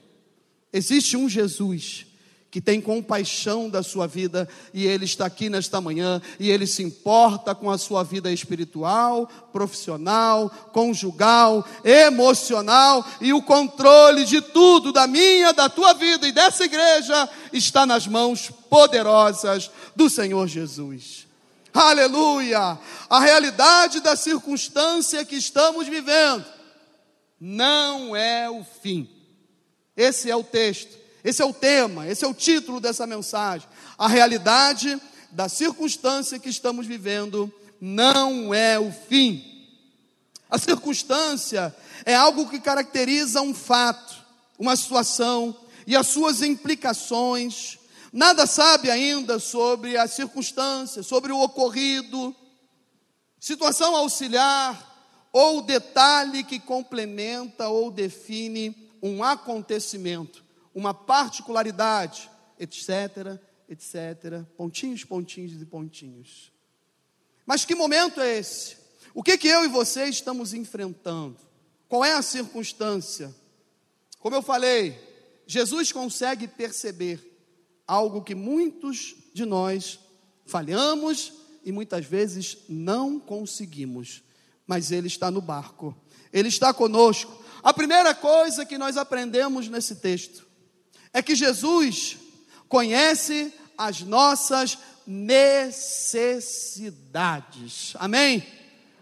existe 0.73 1.15
um 1.15 1.29
Jesus 1.29 2.06
que 2.49 2.61
tem 2.61 2.79
compaixão 2.79 3.69
da 3.69 3.83
sua 3.83 4.07
vida 4.07 4.47
e 4.73 4.85
ele 4.85 5.05
está 5.05 5.25
aqui 5.25 5.49
nesta 5.49 5.81
manhã 5.81 6.21
e 6.39 6.49
ele 6.49 6.65
se 6.65 6.81
importa 6.81 7.53
com 7.53 7.69
a 7.69 7.77
sua 7.77 8.03
vida 8.03 8.31
espiritual, 8.31 9.27
profissional, 9.51 10.49
conjugal, 10.71 11.67
emocional 11.83 13.05
e 13.19 13.33
o 13.33 13.41
controle 13.41 14.23
de 14.23 14.39
tudo 14.39 14.93
da 14.93 15.05
minha, 15.07 15.51
da 15.51 15.67
tua 15.67 15.93
vida 15.93 16.27
e 16.27 16.31
dessa 16.31 16.63
igreja 16.63 17.29
está 17.51 17.85
nas 17.85 18.07
mãos 18.07 18.49
poderosas 18.69 19.69
do 19.95 20.09
Senhor 20.09 20.47
Jesus. 20.47 21.27
Aleluia! 21.73 22.79
A 23.09 23.19
realidade 23.19 23.99
da 23.99 24.15
circunstância 24.15 25.23
que 25.25 25.35
estamos 25.35 25.87
vivendo 25.87 26.45
não 27.39 28.15
é 28.15 28.49
o 28.49 28.63
fim. 28.81 29.07
Esse 29.95 30.31
é 30.31 30.35
o 30.35 30.43
texto 30.43 31.06
esse 31.27 31.41
é 31.41 31.45
o 31.45 31.51
tema, 31.51 32.07
esse 32.07 32.23
é 32.23 32.27
o 32.27 32.33
título 32.33 32.79
dessa 32.79 33.05
mensagem. 33.05 33.67
A 33.97 34.07
realidade 34.07 34.97
da 35.29 35.49
circunstância 35.49 36.39
que 36.39 36.47
estamos 36.47 36.87
vivendo 36.87 37.53
não 37.81 38.53
é 38.53 38.79
o 38.79 38.89
fim. 38.93 39.43
A 40.49 40.57
circunstância 40.57 41.75
é 42.05 42.15
algo 42.15 42.49
que 42.49 42.61
caracteriza 42.61 43.41
um 43.41 43.53
fato, 43.53 44.15
uma 44.57 44.73
situação 44.77 45.53
e 45.85 45.97
as 45.97 46.07
suas 46.07 46.41
implicações. 46.41 47.77
Nada 48.13 48.47
sabe 48.47 48.89
ainda 48.89 49.37
sobre 49.37 49.97
a 49.97 50.07
circunstância, 50.07 51.03
sobre 51.03 51.33
o 51.33 51.41
ocorrido, 51.41 52.33
situação 53.37 53.97
auxiliar 53.97 55.27
ou 55.33 55.61
detalhe 55.61 56.45
que 56.45 56.57
complementa 56.57 57.67
ou 57.67 57.91
define 57.91 58.73
um 59.03 59.21
acontecimento 59.21 60.46
uma 60.77 60.93
particularidade, 60.93 62.29
etc, 62.59 63.41
etc, 63.67 64.43
pontinhos, 64.55 65.03
pontinhos 65.03 65.59
e 65.59 65.65
pontinhos. 65.65 66.53
Mas 67.47 67.65
que 67.65 67.73
momento 67.73 68.21
é 68.21 68.37
esse? 68.37 68.77
O 69.11 69.23
que 69.23 69.39
que 69.39 69.47
eu 69.47 69.65
e 69.65 69.67
você 69.67 70.05
estamos 70.05 70.53
enfrentando? 70.53 71.35
Qual 71.89 72.05
é 72.05 72.13
a 72.13 72.21
circunstância? 72.21 73.33
Como 74.19 74.35
eu 74.35 74.41
falei, 74.43 74.95
Jesus 75.47 75.91
consegue 75.91 76.47
perceber 76.47 77.19
algo 77.87 78.21
que 78.21 78.35
muitos 78.35 79.15
de 79.33 79.45
nós 79.45 79.97
falhamos 80.45 81.33
e 81.63 81.71
muitas 81.71 82.05
vezes 82.05 82.55
não 82.69 83.19
conseguimos, 83.19 84.21
mas 84.67 84.91
Ele 84.91 85.07
está 85.07 85.31
no 85.31 85.41
barco, 85.41 85.97
Ele 86.31 86.49
está 86.49 86.71
conosco. 86.71 87.43
A 87.63 87.73
primeira 87.73 88.13
coisa 88.13 88.63
que 88.63 88.77
nós 88.77 88.95
aprendemos 88.95 89.67
nesse 89.67 89.95
texto 89.95 90.46
é 91.13 91.21
que 91.21 91.35
Jesus 91.35 92.17
conhece 92.67 93.53
as 93.77 94.01
nossas 94.01 94.77
necessidades. 95.05 97.93
Amém? 97.95 98.43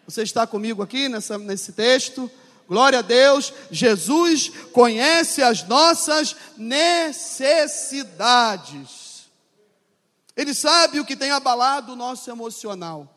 Você 0.08 0.22
está 0.22 0.46
comigo 0.46 0.84
aqui 0.84 1.10
nessa, 1.10 1.36
nesse 1.38 1.74
texto? 1.74 2.30
Glória 2.68 3.00
a 3.00 3.04
Deus, 3.04 3.54
Jesus 3.70 4.50
conhece 4.72 5.44
as 5.44 5.68
nossas 5.68 6.36
necessidades. 6.58 9.30
Ele 10.36 10.54
sabe 10.54 11.00
o 11.00 11.06
que 11.06 11.16
tem 11.16 11.32
abalado 11.32 11.94
o 11.94 11.96
nosso 11.96 12.30
emocional. 12.30 13.10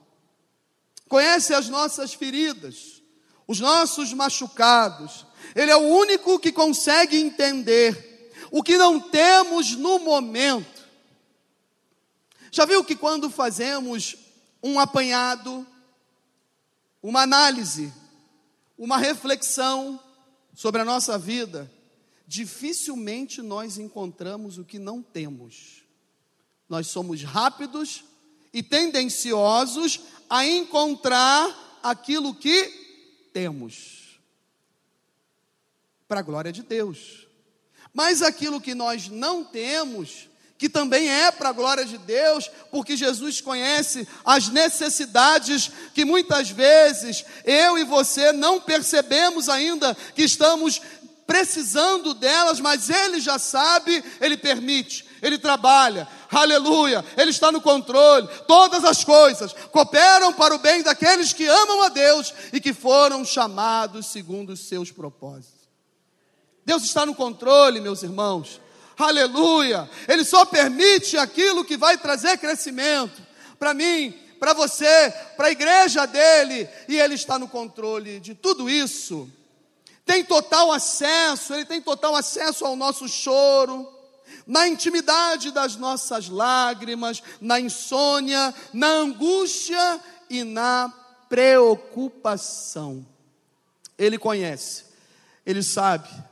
Conhece 1.08 1.52
as 1.54 1.68
nossas 1.68 2.14
feridas, 2.14 3.02
os 3.46 3.58
nossos 3.58 4.12
machucados. 4.12 5.26
Ele 5.54 5.70
é 5.70 5.76
o 5.76 5.88
único 5.88 6.38
que 6.38 6.52
consegue 6.52 7.16
entender 7.16 8.07
o 8.50 8.62
que 8.62 8.76
não 8.76 9.00
temos 9.00 9.72
no 9.76 9.98
momento. 9.98 10.88
Já 12.50 12.64
viu 12.64 12.84
que 12.84 12.96
quando 12.96 13.28
fazemos 13.28 14.16
um 14.62 14.78
apanhado, 14.80 15.66
uma 17.02 17.22
análise, 17.22 17.92
uma 18.76 18.96
reflexão 18.96 20.00
sobre 20.54 20.80
a 20.80 20.84
nossa 20.84 21.18
vida, 21.18 21.70
dificilmente 22.26 23.42
nós 23.42 23.78
encontramos 23.78 24.58
o 24.58 24.64
que 24.64 24.78
não 24.78 25.02
temos. 25.02 25.82
Nós 26.68 26.88
somos 26.88 27.22
rápidos 27.22 28.04
e 28.52 28.62
tendenciosos 28.62 30.00
a 30.28 30.46
encontrar 30.46 31.80
aquilo 31.82 32.34
que 32.34 33.30
temos. 33.32 34.18
Para 36.06 36.20
a 36.20 36.22
glória 36.22 36.52
de 36.52 36.62
Deus. 36.62 37.27
Mas 37.92 38.22
aquilo 38.22 38.60
que 38.60 38.74
nós 38.74 39.08
não 39.08 39.42
temos, 39.44 40.28
que 40.58 40.68
também 40.68 41.08
é 41.08 41.30
para 41.30 41.50
a 41.50 41.52
glória 41.52 41.84
de 41.84 41.96
Deus, 41.96 42.50
porque 42.70 42.96
Jesus 42.96 43.40
conhece 43.40 44.06
as 44.24 44.48
necessidades 44.48 45.70
que 45.94 46.04
muitas 46.04 46.50
vezes 46.50 47.24
eu 47.44 47.78
e 47.78 47.84
você 47.84 48.32
não 48.32 48.60
percebemos 48.60 49.48
ainda 49.48 49.96
que 50.14 50.24
estamos 50.24 50.80
precisando 51.28 52.14
delas, 52.14 52.58
mas 52.58 52.88
Ele 52.88 53.20
já 53.20 53.38
sabe, 53.38 54.02
Ele 54.18 54.36
permite, 54.36 55.04
Ele 55.20 55.36
trabalha, 55.36 56.08
aleluia, 56.30 57.04
Ele 57.18 57.30
está 57.30 57.52
no 57.52 57.60
controle, 57.60 58.26
todas 58.48 58.82
as 58.82 59.04
coisas 59.04 59.52
cooperam 59.70 60.32
para 60.32 60.54
o 60.54 60.58
bem 60.58 60.82
daqueles 60.82 61.34
que 61.34 61.46
amam 61.46 61.82
a 61.82 61.90
Deus 61.90 62.32
e 62.50 62.58
que 62.58 62.72
foram 62.72 63.24
chamados 63.26 64.06
segundo 64.06 64.54
os 64.54 64.60
seus 64.68 64.90
propósitos. 64.90 65.57
Deus 66.68 66.82
está 66.82 67.06
no 67.06 67.14
controle, 67.14 67.80
meus 67.80 68.02
irmãos. 68.02 68.60
Aleluia! 68.98 69.88
Ele 70.06 70.22
só 70.22 70.44
permite 70.44 71.16
aquilo 71.16 71.64
que 71.64 71.78
vai 71.78 71.96
trazer 71.96 72.36
crescimento 72.36 73.22
para 73.58 73.72
mim, 73.72 74.14
para 74.38 74.52
você, 74.52 75.10
para 75.34 75.46
a 75.46 75.50
igreja 75.50 76.04
dele, 76.04 76.68
e 76.86 77.00
ele 77.00 77.14
está 77.14 77.38
no 77.38 77.48
controle 77.48 78.20
de 78.20 78.34
tudo 78.34 78.68
isso. 78.68 79.26
Tem 80.04 80.22
total 80.22 80.70
acesso, 80.70 81.54
ele 81.54 81.64
tem 81.64 81.80
total 81.80 82.14
acesso 82.14 82.66
ao 82.66 82.76
nosso 82.76 83.08
choro, 83.08 83.90
na 84.46 84.68
intimidade 84.68 85.50
das 85.50 85.74
nossas 85.74 86.28
lágrimas, 86.28 87.22
na 87.40 87.58
insônia, 87.58 88.54
na 88.74 88.88
angústia 88.88 89.98
e 90.28 90.44
na 90.44 90.92
preocupação. 91.30 93.06
Ele 93.96 94.18
conhece, 94.18 94.84
ele 95.46 95.62
sabe 95.62 96.27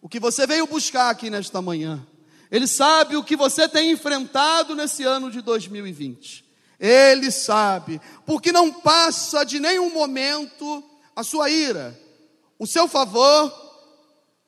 o 0.00 0.08
que 0.08 0.20
você 0.20 0.46
veio 0.46 0.66
buscar 0.66 1.10
aqui 1.10 1.30
nesta 1.30 1.60
manhã. 1.60 2.06
Ele 2.50 2.66
sabe 2.66 3.16
o 3.16 3.24
que 3.24 3.36
você 3.36 3.68
tem 3.68 3.90
enfrentado 3.90 4.74
nesse 4.74 5.04
ano 5.04 5.30
de 5.30 5.40
2020. 5.40 6.44
Ele 6.80 7.30
sabe, 7.30 8.00
porque 8.24 8.52
não 8.52 8.72
passa 8.72 9.44
de 9.44 9.58
nenhum 9.58 9.92
momento 9.92 10.82
a 11.14 11.22
sua 11.22 11.50
ira. 11.50 11.98
O 12.58 12.66
seu 12.66 12.86
favor 12.86 13.52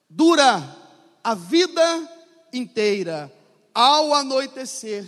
dura 0.08 0.76
a 1.22 1.34
vida 1.34 2.08
inteira. 2.52 3.32
Ao 3.74 4.14
anoitecer, 4.14 5.04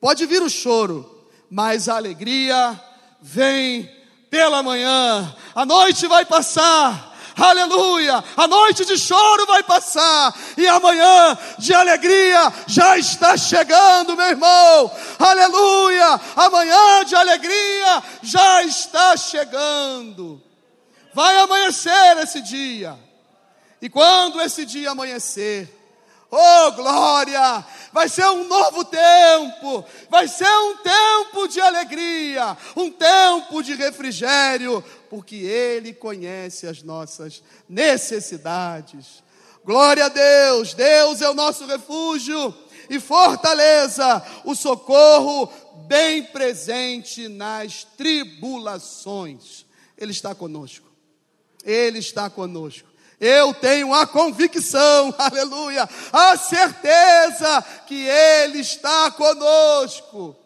pode 0.00 0.26
vir 0.26 0.42
o 0.42 0.48
choro, 0.48 1.28
mas 1.50 1.88
a 1.88 1.96
alegria 1.96 2.80
vem 3.20 3.90
pela 4.30 4.62
manhã. 4.62 5.36
A 5.54 5.66
noite 5.66 6.06
vai 6.06 6.24
passar 6.24 7.09
aleluia, 7.40 8.22
a 8.36 8.46
noite 8.46 8.84
de 8.84 8.98
choro 8.98 9.46
vai 9.46 9.62
passar 9.62 10.34
e 10.56 10.66
amanhã 10.66 11.38
de 11.58 11.74
alegria 11.74 12.52
já 12.66 12.98
está 12.98 13.36
chegando, 13.36 14.16
meu 14.16 14.26
irmão, 14.26 14.90
aleluia, 15.18 16.20
amanhã 16.36 17.04
de 17.04 17.14
alegria 17.14 18.02
já 18.22 18.62
está 18.62 19.16
chegando. 19.16 20.42
Vai 21.12 21.36
amanhecer 21.38 22.18
esse 22.18 22.40
dia, 22.40 22.96
e 23.82 23.88
quando 23.88 24.40
esse 24.40 24.64
dia 24.64 24.90
amanhecer, 24.90 25.80
Oh, 26.32 26.70
glória! 26.72 27.64
Vai 27.92 28.08
ser 28.08 28.24
um 28.26 28.44
novo 28.44 28.84
tempo, 28.84 29.84
vai 30.08 30.28
ser 30.28 30.48
um 30.48 30.76
tempo 30.76 31.48
de 31.48 31.60
alegria, 31.60 32.56
um 32.76 32.88
tempo 32.88 33.64
de 33.64 33.74
refrigério, 33.74 34.84
porque 35.10 35.34
Ele 35.34 35.92
conhece 35.92 36.68
as 36.68 36.84
nossas 36.84 37.42
necessidades. 37.68 39.24
Glória 39.64 40.04
a 40.04 40.08
Deus, 40.08 40.72
Deus 40.72 41.20
é 41.20 41.28
o 41.28 41.34
nosso 41.34 41.66
refúgio 41.66 42.54
e 42.88 43.00
fortaleza, 43.00 44.24
o 44.44 44.54
socorro 44.54 45.52
bem 45.88 46.22
presente 46.22 47.28
nas 47.28 47.82
tribulações. 47.98 49.66
Ele 49.98 50.12
está 50.12 50.32
conosco, 50.32 50.86
Ele 51.64 51.98
está 51.98 52.30
conosco. 52.30 52.88
Eu 53.18 53.52
tenho 53.52 53.92
a 53.92 54.06
convicção, 54.06 55.12
aleluia, 55.18 55.88
a 56.12 56.36
certeza 56.38 57.62
que 57.86 58.06
Ele 58.06 58.60
está 58.60 59.10
conosco. 59.10 60.36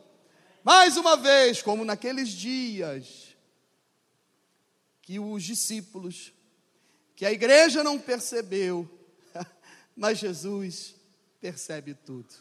Mais 0.65 0.97
uma 0.97 1.19
vez, 1.19 1.61
como 1.61 1.85
naqueles 1.85 2.31
dias 2.31 3.24
que 5.05 5.21
os 5.21 5.43
discípulos, 5.45 6.33
que 7.15 7.27
a 7.27 7.33
igreja 7.33 7.85
não 7.85 7.99
percebeu, 7.99 8.89
mas 9.95 10.19
Jesus 10.19 10.95
percebe 11.41 11.93
tudo 11.93 12.35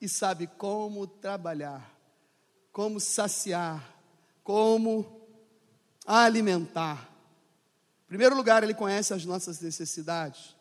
e 0.00 0.08
sabe 0.08 0.46
como 0.46 1.06
trabalhar, 1.06 1.94
como 2.72 2.98
saciar, 2.98 3.94
como 4.42 5.28
alimentar. 6.06 7.14
Em 8.06 8.08
primeiro 8.08 8.34
lugar, 8.34 8.62
ele 8.62 8.72
conhece 8.72 9.12
as 9.12 9.26
nossas 9.26 9.60
necessidades. 9.60 10.56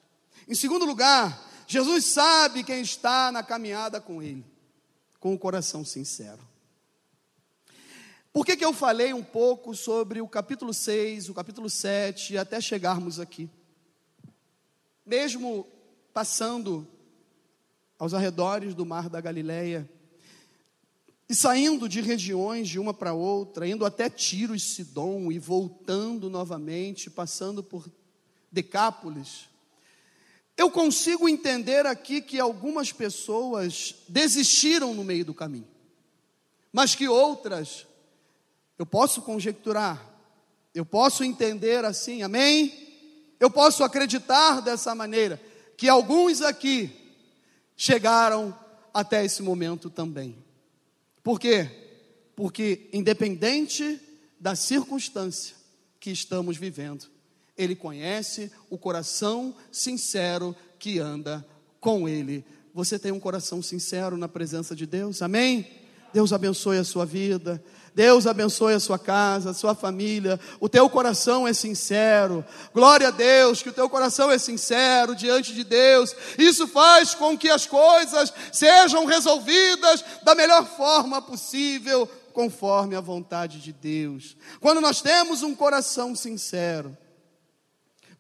Em 0.50 0.54
segundo 0.54 0.86
lugar, 0.86 1.50
Jesus 1.66 2.08
sabe 2.08 2.62
quem 2.62 2.82
está 2.82 3.32
na 3.32 3.42
caminhada 3.42 4.02
com 4.02 4.22
ele, 4.22 4.46
com 5.18 5.34
o 5.34 5.40
coração 5.40 5.86
sincero. 5.86 6.46
Por 8.38 8.46
que, 8.46 8.56
que 8.56 8.64
eu 8.64 8.72
falei 8.72 9.16
um 9.16 9.24
pouco 9.24 9.74
sobre 9.74 10.22
o 10.22 10.28
capítulo 10.28 10.72
6, 10.72 11.28
o 11.28 11.34
capítulo 11.34 11.68
7, 11.68 12.38
até 12.38 12.62
chegarmos 12.62 13.20
aqui? 13.20 13.50
Mesmo 15.04 15.66
passando 16.14 16.88
aos 17.98 18.14
arredores 18.14 18.76
do 18.76 18.86
mar 18.86 19.10
da 19.10 19.20
Galileia, 19.20 19.90
e 21.28 21.34
saindo 21.34 21.90
de 21.90 22.00
regiões 22.00 22.70
de 22.70 22.78
uma 22.78 22.94
para 22.94 23.12
outra, 23.12 23.68
indo 23.68 23.84
até 23.84 24.08
Tiro 24.08 24.54
e 24.54 24.60
Sidom 24.60 25.32
e 25.32 25.40
voltando 25.40 26.30
novamente, 26.30 27.10
passando 27.10 27.64
por 27.64 27.90
Decápolis, 28.52 29.50
eu 30.56 30.70
consigo 30.70 31.28
entender 31.28 31.88
aqui 31.88 32.22
que 32.22 32.40
algumas 32.40 32.92
pessoas 32.92 33.96
desistiram 34.08 34.94
no 34.94 35.04
meio 35.04 35.26
do 35.26 35.34
caminho, 35.34 35.68
mas 36.72 36.94
que 36.94 37.08
outras 37.08 37.87
eu 38.78 38.86
posso 38.86 39.22
conjecturar, 39.22 40.04
eu 40.74 40.86
posso 40.86 41.24
entender 41.24 41.84
assim, 41.84 42.22
amém? 42.22 42.88
Eu 43.40 43.50
posso 43.50 43.84
acreditar 43.84 44.62
dessa 44.62 44.94
maneira, 44.94 45.42
que 45.76 45.88
alguns 45.88 46.42
aqui 46.42 46.92
chegaram 47.76 48.58
até 48.94 49.24
esse 49.24 49.44
momento 49.44 49.90
também. 49.90 50.36
Por 51.24 51.40
quê? 51.40 51.70
Porque, 52.36 52.90
independente 52.94 54.00
da 54.40 54.56
circunstância 54.56 55.56
que 56.00 56.12
estamos 56.12 56.58
vivendo, 56.58 57.06
Ele 57.58 57.76
conhece 57.76 58.52
o 58.70 58.78
coração 58.78 59.56
sincero 59.72 60.56
que 60.80 61.00
anda 61.00 61.46
com 61.80 62.08
Ele. 62.08 62.46
Você 62.74 63.00
tem 63.00 63.12
um 63.12 63.20
coração 63.20 63.62
sincero 63.62 64.18
na 64.18 64.28
presença 64.28 64.76
de 64.76 64.86
Deus? 64.86 65.22
Amém? 65.22 65.68
Deus 66.14 66.32
abençoe 66.32 66.78
a 66.78 66.84
sua 66.84 67.06
vida. 67.06 67.64
Deus 67.98 68.28
abençoe 68.28 68.76
a 68.76 68.80
sua 68.80 69.00
casa, 69.00 69.50
a 69.50 69.54
sua 69.56 69.74
família. 69.74 70.40
O 70.60 70.70
teu 70.70 70.88
coração 70.88 71.48
é 71.48 71.52
sincero. 71.52 72.46
Glória 72.72 73.08
a 73.08 73.12
Deus, 73.12 73.64
que 73.64 73.70
o 73.70 73.74
teu 73.74 73.90
coração 73.90 74.30
é 74.30 74.38
sincero 74.38 75.16
diante 75.16 75.52
de 75.52 75.64
Deus. 75.64 76.16
Isso 76.38 76.68
faz 76.68 77.16
com 77.16 77.36
que 77.36 77.50
as 77.50 77.66
coisas 77.66 78.32
sejam 78.52 79.06
resolvidas 79.06 80.06
da 80.22 80.36
melhor 80.36 80.64
forma 80.78 81.24
possível, 81.24 82.08
conforme 82.34 82.96
a 82.96 83.02
vontade 83.02 83.60
de 83.60 83.74
Deus. 83.74 84.38
Quando 84.62 84.80
nós 84.80 85.02
temos 85.02 85.42
um 85.42 85.56
coração 85.56 86.16
sincero, 86.16 86.96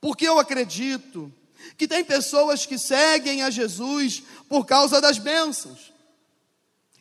porque 0.01 0.27
eu 0.27 0.39
acredito 0.39 1.31
que 1.77 1.87
tem 1.87 2.03
pessoas 2.03 2.65
que 2.65 2.79
seguem 2.79 3.43
a 3.43 3.51
Jesus 3.51 4.23
por 4.49 4.65
causa 4.65 4.99
das 4.99 5.19
bênçãos. 5.19 5.93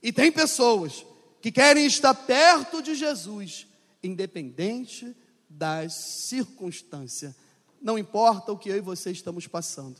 E 0.02 0.12
tem 0.12 0.30
pessoas 0.30 1.06
que 1.46 1.52
querem 1.52 1.87
estar 1.87 2.12
perto 2.12 2.82
de 2.82 2.96
Jesus, 2.96 3.68
independente 4.02 5.16
das 5.48 5.94
circunstâncias. 5.94 7.37
Não 7.80 7.96
importa 7.96 8.50
o 8.50 8.59
que 8.59 8.68
eu 8.68 8.76
e 8.76 8.80
você 8.80 9.12
estamos 9.12 9.46
passando, 9.46 9.94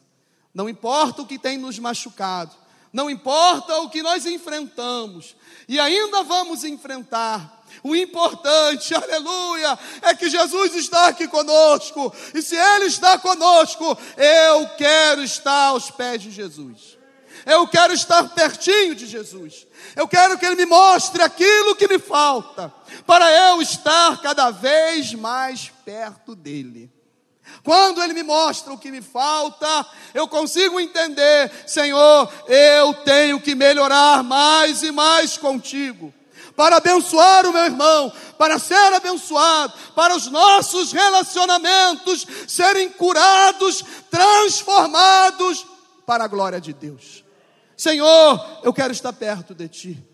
não 0.53 0.69
importa 0.69 1.23
o 1.23 1.27
que 1.27 1.39
tem 1.39 1.57
nos 1.57 1.79
machucado, 1.79 2.53
não 2.93 3.09
importa 3.09 3.79
o 3.79 3.89
que 3.89 4.03
nós 4.03 4.27
enfrentamos, 4.27 5.37
e 5.69 5.79
ainda 5.79 6.25
vamos 6.25 6.65
enfrentar. 6.65 7.65
O 7.81 7.95
importante, 7.95 8.93
aleluia, 8.93 9.79
é 10.03 10.17
que 10.17 10.29
Jesus 10.29 10.75
está 10.75 11.07
aqui 11.07 11.29
conosco, 11.29 12.13
e 12.35 12.43
se 12.43 12.57
Ele 12.57 12.87
está 12.87 13.21
conosco, 13.21 13.97
eu 14.17 14.69
quero 14.71 15.23
estar 15.23 15.67
aos 15.67 15.93
pés 15.93 16.23
de 16.23 16.33
Jesus. 16.33 16.99
Eu 17.47 17.69
quero 17.69 17.95
estar 17.95 18.29
pertinho 18.31 18.97
de 18.97 19.07
Jesus. 19.07 19.69
Eu 19.95 20.09
quero 20.09 20.37
que 20.37 20.45
Ele 20.45 20.57
me 20.57 20.67
mostre 20.67 21.23
aquilo 21.23 21.77
que 21.77 21.87
me 21.87 21.97
falta, 21.97 22.75
para 23.07 23.31
eu 23.31 23.63
estar 23.63 24.21
cada 24.21 24.51
vez 24.51 25.15
mais 25.15 25.71
perto 25.85 26.35
dEle. 26.35 26.91
Quando 27.63 28.03
Ele 28.03 28.13
me 28.13 28.25
mostra 28.25 28.73
o 28.73 28.79
que 28.79 28.91
me 28.91 29.01
falta, 29.01 29.87
eu 30.13 30.27
consigo 30.27 30.81
entender, 30.81 31.53
Senhor, 31.69 32.29
eu 32.49 32.93
tenho 33.05 33.41
que 33.41 33.55
melhorar 33.55 34.25
mais 34.25 34.83
e 34.83 34.91
mais 34.91 35.39
contigo 35.39 36.13
para 36.57 36.79
abençoar 36.79 37.47
o 37.47 37.53
meu 37.53 37.65
irmão, 37.65 38.11
para 38.39 38.59
ser 38.59 38.93
abençoado, 38.95 39.75
para 39.95 40.17
os 40.17 40.27
nossos 40.29 40.91
relacionamentos 40.91 42.27
serem 42.49 42.89
curados, 42.89 43.85
transformados 44.11 45.67
para 46.07 46.25
a 46.25 46.29
glória 46.29 46.61
de 46.61 46.73
Deus. 46.73 47.26
Senhor, 47.77 48.61
eu 48.65 48.73
quero 48.73 48.93
estar 48.93 49.13
perto 49.13 49.55
de 49.55 49.69
Ti. 49.69 50.09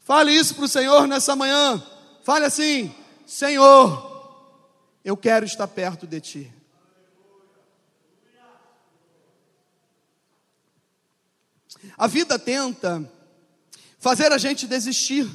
Fale 0.00 0.32
isso 0.32 0.54
para 0.54 0.64
o 0.64 0.68
Senhor 0.68 1.06
nessa 1.06 1.36
manhã. 1.36 1.82
Fale 2.22 2.46
assim: 2.46 2.94
Senhor, 3.26 4.10
eu 5.04 5.16
quero 5.16 5.44
estar 5.44 5.68
perto 5.68 6.06
de 6.06 6.20
Ti. 6.20 6.54
A 11.98 12.06
vida 12.06 12.38
tenta 12.38 13.10
fazer 13.98 14.32
a 14.32 14.38
gente 14.38 14.66
desistir. 14.66 15.28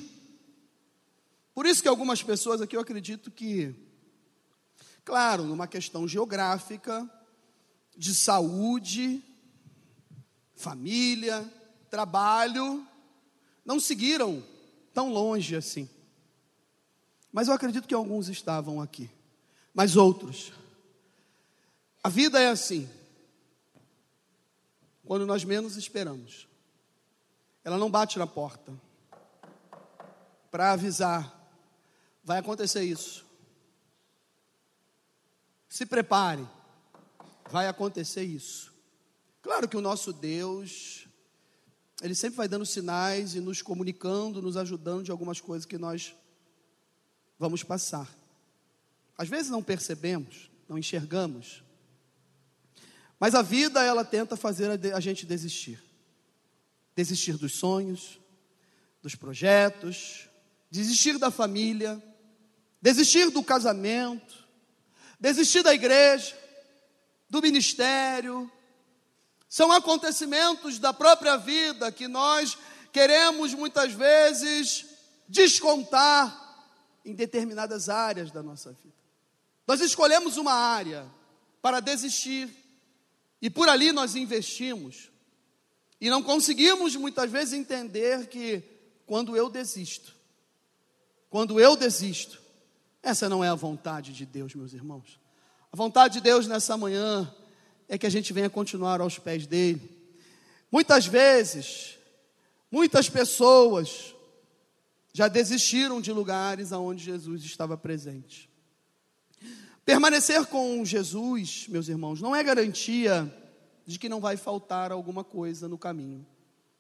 Por 1.53 1.65
isso 1.65 1.81
que 1.81 1.87
algumas 1.87 2.23
pessoas 2.23 2.61
aqui 2.61 2.75
eu 2.75 2.81
acredito 2.81 3.29
que, 3.29 3.75
claro, 5.03 5.43
numa 5.43 5.67
questão 5.67 6.07
geográfica, 6.07 7.07
de 7.95 8.15
saúde, 8.15 9.21
família, 10.55 11.45
trabalho, 11.89 12.85
não 13.65 13.79
seguiram 13.79 14.43
tão 14.93 15.11
longe 15.11 15.55
assim. 15.55 15.89
Mas 17.31 17.47
eu 17.47 17.53
acredito 17.53 17.87
que 17.87 17.93
alguns 17.93 18.27
estavam 18.27 18.81
aqui, 18.81 19.09
mas 19.73 19.95
outros. 19.95 20.51
A 22.03 22.09
vida 22.09 22.39
é 22.39 22.49
assim. 22.49 22.89
Quando 25.05 25.25
nós 25.25 25.43
menos 25.43 25.75
esperamos, 25.75 26.47
ela 27.63 27.77
não 27.77 27.89
bate 27.89 28.17
na 28.17 28.27
porta 28.27 28.73
para 30.51 30.71
avisar: 30.71 31.35
vai 32.23 32.39
acontecer 32.39 32.83
isso. 32.83 33.25
Se 35.67 35.85
prepare, 35.85 36.47
vai 37.49 37.67
acontecer 37.67 38.23
isso. 38.23 38.73
Claro 39.41 39.67
que 39.67 39.77
o 39.77 39.81
nosso 39.81 40.11
Deus, 40.11 41.07
ele 42.01 42.15
sempre 42.15 42.37
vai 42.37 42.47
dando 42.47 42.65
sinais 42.65 43.35
e 43.35 43.41
nos 43.41 43.61
comunicando, 43.61 44.41
nos 44.41 44.55
ajudando 44.55 45.03
de 45.03 45.11
algumas 45.11 45.41
coisas 45.41 45.65
que 45.65 45.77
nós 45.77 46.15
vamos 47.37 47.63
passar. 47.63 48.09
Às 49.17 49.27
vezes 49.27 49.51
não 49.51 49.61
percebemos, 49.61 50.49
não 50.67 50.77
enxergamos. 50.77 51.61
Mas 53.19 53.35
a 53.35 53.41
vida, 53.41 53.83
ela 53.83 54.05
tenta 54.05 54.37
fazer 54.37 54.69
a 54.93 54.99
gente 54.99 55.25
desistir. 55.25 55.83
Desistir 56.95 57.37
dos 57.37 57.53
sonhos, 57.53 58.19
dos 59.01 59.15
projetos, 59.15 60.29
desistir 60.71 61.17
da 61.17 61.29
família, 61.29 62.01
desistir 62.81 63.29
do 63.29 63.43
casamento, 63.43 64.47
desistir 65.19 65.63
da 65.63 65.73
igreja, 65.73 66.37
do 67.29 67.41
ministério, 67.41 68.49
são 69.49 69.71
acontecimentos 69.71 70.77
da 70.77 70.93
própria 70.93 71.35
vida 71.35 71.91
que 71.91 72.07
nós 72.07 72.55
queremos 72.93 73.55
muitas 73.55 73.91
vezes 73.91 74.85
descontar 75.27 76.67
em 77.03 77.15
determinadas 77.15 77.89
áreas 77.89 78.29
da 78.29 78.43
nossa 78.43 78.71
vida. 78.71 78.93
Nós 79.67 79.81
escolhemos 79.81 80.37
uma 80.37 80.53
área 80.53 81.05
para 81.63 81.79
desistir 81.79 82.49
e 83.41 83.49
por 83.49 83.67
ali 83.67 83.91
nós 83.91 84.15
investimos. 84.15 85.09
E 85.99 86.09
não 86.09 86.21
conseguimos 86.21 86.95
muitas 86.95 87.29
vezes 87.29 87.53
entender 87.53 88.27
que 88.27 88.63
quando 89.05 89.35
eu 89.35 89.49
desisto, 89.49 90.15
quando 91.29 91.59
eu 91.59 91.75
desisto, 91.75 92.39
essa 93.01 93.27
não 93.27 93.43
é 93.43 93.49
a 93.49 93.55
vontade 93.55 94.13
de 94.13 94.25
Deus, 94.25 94.53
meus 94.53 94.73
irmãos. 94.73 95.19
A 95.71 95.75
vontade 95.75 96.15
de 96.15 96.21
Deus 96.21 96.47
nessa 96.47 96.77
manhã 96.77 97.33
é 97.89 97.97
que 97.97 98.05
a 98.05 98.09
gente 98.09 98.31
venha 98.31 98.49
continuar 98.49 99.01
aos 99.01 99.17
pés 99.17 99.47
dele. 99.47 99.81
Muitas 100.71 101.07
vezes, 101.07 101.97
muitas 102.71 103.09
pessoas 103.09 104.13
já 105.11 105.27
desistiram 105.27 105.99
de 105.99 106.13
lugares 106.13 106.71
aonde 106.71 107.03
Jesus 107.03 107.43
estava 107.43 107.75
presente. 107.75 108.47
Permanecer 109.83 110.45
com 110.45 110.85
Jesus, 110.85 111.65
meus 111.67 111.89
irmãos, 111.89 112.21
não 112.21 112.35
é 112.35 112.43
garantia 112.43 113.35
de 113.87 113.97
que 113.97 114.07
não 114.07 114.21
vai 114.21 114.37
faltar 114.37 114.91
alguma 114.91 115.23
coisa 115.23 115.67
no 115.67 115.79
caminho. 115.79 116.23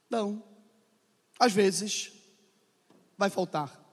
Não. 0.07 0.43
Às 1.39 1.51
vezes, 1.51 2.11
vai 3.17 3.31
faltar. 3.31 3.83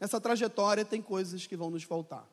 Nessa 0.00 0.20
trajetória 0.20 0.84
tem 0.84 1.00
coisas 1.00 1.46
que 1.46 1.56
vão 1.56 1.70
nos 1.70 1.84
faltar. 1.84 2.28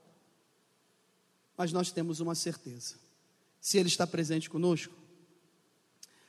Mas 1.56 1.72
nós 1.72 1.92
temos 1.92 2.20
uma 2.20 2.34
certeza. 2.34 3.07
Se 3.68 3.78
Ele 3.78 3.90
está 3.90 4.08
presente 4.08 4.50
conosco, 4.50 4.94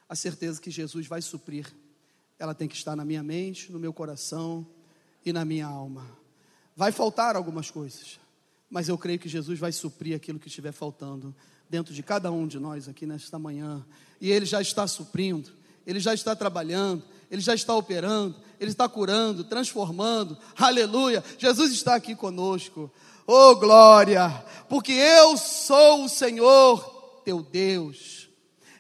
a 0.08 0.16
certeza 0.16 0.60
que 0.60 0.72
Jesus 0.72 1.06
vai 1.06 1.22
suprir, 1.22 1.72
ela 2.36 2.52
tem 2.52 2.66
que 2.66 2.74
estar 2.74 2.96
na 2.96 3.04
minha 3.04 3.22
mente, 3.22 3.70
no 3.70 3.78
meu 3.78 3.92
coração 3.92 4.66
e 5.24 5.32
na 5.32 5.44
minha 5.44 5.64
alma. 5.64 6.04
Vai 6.74 6.90
faltar 6.90 7.36
algumas 7.36 7.70
coisas, 7.70 8.18
mas 8.68 8.88
eu 8.88 8.98
creio 8.98 9.20
que 9.20 9.28
Jesus 9.28 9.56
vai 9.56 9.70
suprir 9.70 10.16
aquilo 10.16 10.40
que 10.40 10.48
estiver 10.48 10.72
faltando 10.72 11.32
dentro 11.70 11.94
de 11.94 12.02
cada 12.02 12.32
um 12.32 12.44
de 12.44 12.58
nós 12.58 12.88
aqui 12.88 13.06
nesta 13.06 13.38
manhã. 13.38 13.86
E 14.20 14.32
Ele 14.32 14.44
já 14.44 14.60
está 14.60 14.84
suprindo, 14.88 15.52
Ele 15.86 16.00
já 16.00 16.12
está 16.12 16.34
trabalhando, 16.34 17.04
Ele 17.30 17.40
já 17.40 17.54
está 17.54 17.72
operando, 17.72 18.34
Ele 18.58 18.72
está 18.72 18.88
curando, 18.88 19.44
transformando. 19.44 20.36
Aleluia! 20.56 21.22
Jesus 21.38 21.70
está 21.70 21.94
aqui 21.94 22.16
conosco. 22.16 22.90
Oh 23.24 23.54
glória! 23.54 24.28
Porque 24.68 24.90
eu 24.90 25.36
sou 25.36 26.02
o 26.02 26.08
Senhor 26.08 26.97
teu 27.28 27.42
Deus. 27.42 28.26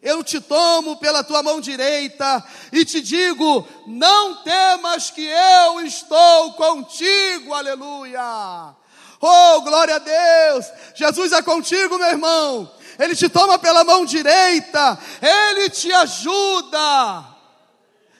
Eu 0.00 0.24
te 0.24 0.40
tomo 0.40 0.96
pela 0.96 1.22
tua 1.22 1.42
mão 1.42 1.60
direita 1.60 2.42
e 2.72 2.82
te 2.82 2.98
digo: 3.02 3.68
não 3.86 4.36
temas 4.42 5.10
que 5.10 5.26
eu 5.26 5.82
estou 5.82 6.54
contigo, 6.54 7.52
aleluia. 7.52 8.74
Oh, 9.20 9.60
glória 9.60 9.96
a 9.96 9.98
Deus! 9.98 10.64
Jesus 10.94 11.32
é 11.32 11.42
contigo, 11.42 11.98
meu 11.98 12.08
irmão. 12.08 12.72
Ele 12.98 13.14
te 13.14 13.28
toma 13.28 13.58
pela 13.58 13.84
mão 13.84 14.06
direita, 14.06 14.98
ele 15.20 15.68
te 15.68 15.92
ajuda. 15.92 17.26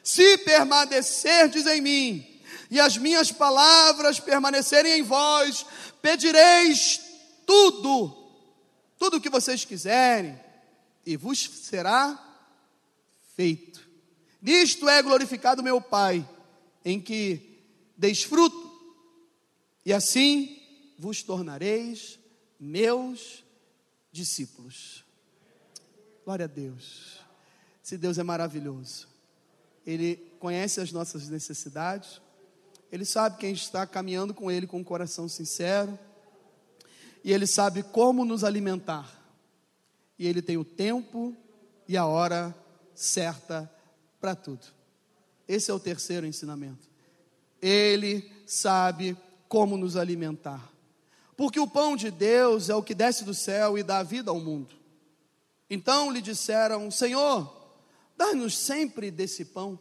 Se 0.03 0.37
permanecerdes 0.39 1.67
em 1.67 1.81
mim 1.81 2.41
e 2.71 2.79
as 2.79 2.99
minhas 2.99 3.33
palavras 3.33 4.21
permanecerem 4.21 4.99
em 4.99 5.03
vós, 5.03 5.65
pedireis 6.03 7.01
tudo, 7.47 8.18
tudo 8.99 9.17
o 9.17 9.21
que 9.21 9.31
vocês 9.31 9.65
quiserem, 9.65 10.39
e 11.07 11.17
vos 11.17 11.39
será 11.39 12.19
feito. 13.37 13.89
Nisto 14.43 14.89
é 14.89 15.03
glorificado 15.03 15.63
meu 15.63 15.81
Pai, 15.81 16.29
em 16.85 17.01
que 17.01 17.63
desfruto, 17.97 18.69
e 19.85 19.93
assim 19.93 20.61
vos 20.99 21.23
tornareis 21.23 22.19
meus 22.59 23.45
discípulos. 24.13 25.05
Glória 26.25 26.45
a 26.45 26.49
Deus. 26.49 27.21
Se 27.83 27.97
Deus 27.97 28.19
é 28.19 28.23
maravilhoso. 28.23 29.09
Ele 29.87 30.17
conhece 30.39 30.81
as 30.81 30.93
nossas 30.93 31.29
necessidades. 31.29 32.21
Ele 32.93 33.05
sabe 33.05 33.39
quem 33.39 33.53
está 33.53 33.87
caminhando 33.87 34.35
com 34.35 34.51
Ele 34.51 34.67
com 34.67 34.79
um 34.79 34.85
coração 34.85 35.27
sincero. 35.29 35.99
E 37.25 37.33
Ele 37.33 37.47
sabe 37.47 37.83
como 37.83 38.25
nos 38.25 38.45
alimentar. 38.45 39.11
E 40.19 40.27
Ele 40.27 40.43
tem 40.43 40.57
o 40.57 40.65
tempo 40.65 41.37
e 41.87 41.97
a 41.97 42.07
hora 42.07 42.55
certa 42.95 43.71
para 44.21 44.35
tudo. 44.35 44.67
Esse 45.47 45.71
é 45.71 45.75
o 45.75 45.81
terceiro 45.81 46.27
ensinamento. 46.27 46.89
Ele 47.61 48.31
sabe 48.47 49.17
como 49.49 49.77
nos 49.77 49.97
alimentar. 49.97 50.71
Porque 51.37 51.59
o 51.59 51.69
pão 51.69 51.97
de 51.97 52.11
Deus 52.11 52.69
é 52.69 52.75
o 52.75 52.83
que 52.83 52.95
desce 52.95 53.25
do 53.25 53.33
céu 53.33 53.79
e 53.79 53.83
dá 53.83 54.03
vida 54.03 54.31
ao 54.31 54.41
mundo. 54.41 54.75
Então 55.71 56.11
lhe 56.11 56.21
disseram: 56.21 56.91
Senhor, 56.91 57.73
dá-nos 58.17 58.59
sempre 58.59 59.11
desse 59.11 59.45
pão. 59.45 59.79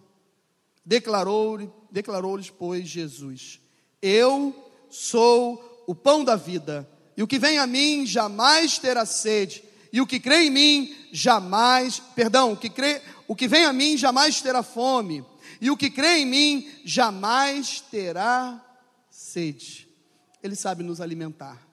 Declarou-lhes, 0.86 1.70
declarou 1.92 2.40
pois, 2.58 2.88
Jesus: 2.88 3.60
Eu 4.02 4.72
sou 4.90 5.84
o 5.88 5.96
pão 5.96 6.24
da 6.24 6.36
vida, 6.36 6.88
e 7.18 7.24
o 7.24 7.28
que 7.28 7.40
vem 7.40 7.58
a 7.58 7.66
mim 7.66 8.06
jamais 8.06 8.78
terá 8.78 9.04
sede, 9.04 9.64
e 9.92 10.00
o 10.00 10.06
que 10.06 10.20
crê 10.20 10.44
em 10.44 10.52
mim 10.52 10.96
jamais, 11.12 12.00
perdão, 12.16 12.54
o 12.54 12.58
que 12.58 12.70
crê, 12.70 13.02
o 13.28 13.36
que 13.36 13.48
vem 13.48 13.66
a 13.66 13.74
mim 13.74 13.98
jamais 13.98 14.40
terá 14.40 14.62
fome, 14.62 15.26
e 15.60 15.72
o 15.72 15.76
que 15.76 15.90
crê 15.90 16.20
em 16.20 16.26
mim 16.26 16.72
jamais 16.86 17.82
terá 17.82 18.64
sede. 19.10 19.90
Ele 20.44 20.56
sabe 20.56 20.84
nos 20.84 21.02
alimentar. 21.02 21.68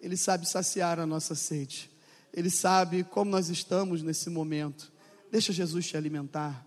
Ele 0.00 0.16
sabe 0.16 0.48
saciar 0.48 0.98
a 0.98 1.06
nossa 1.06 1.34
sede. 1.34 1.90
Ele 2.32 2.48
sabe 2.48 3.04
como 3.04 3.30
nós 3.30 3.50
estamos 3.50 4.02
nesse 4.02 4.30
momento. 4.30 4.90
Deixa 5.30 5.52
Jesus 5.52 5.86
te 5.86 5.96
alimentar. 5.96 6.66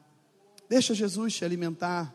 Deixa 0.70 0.94
Jesus 0.94 1.34
te 1.34 1.44
alimentar. 1.44 2.14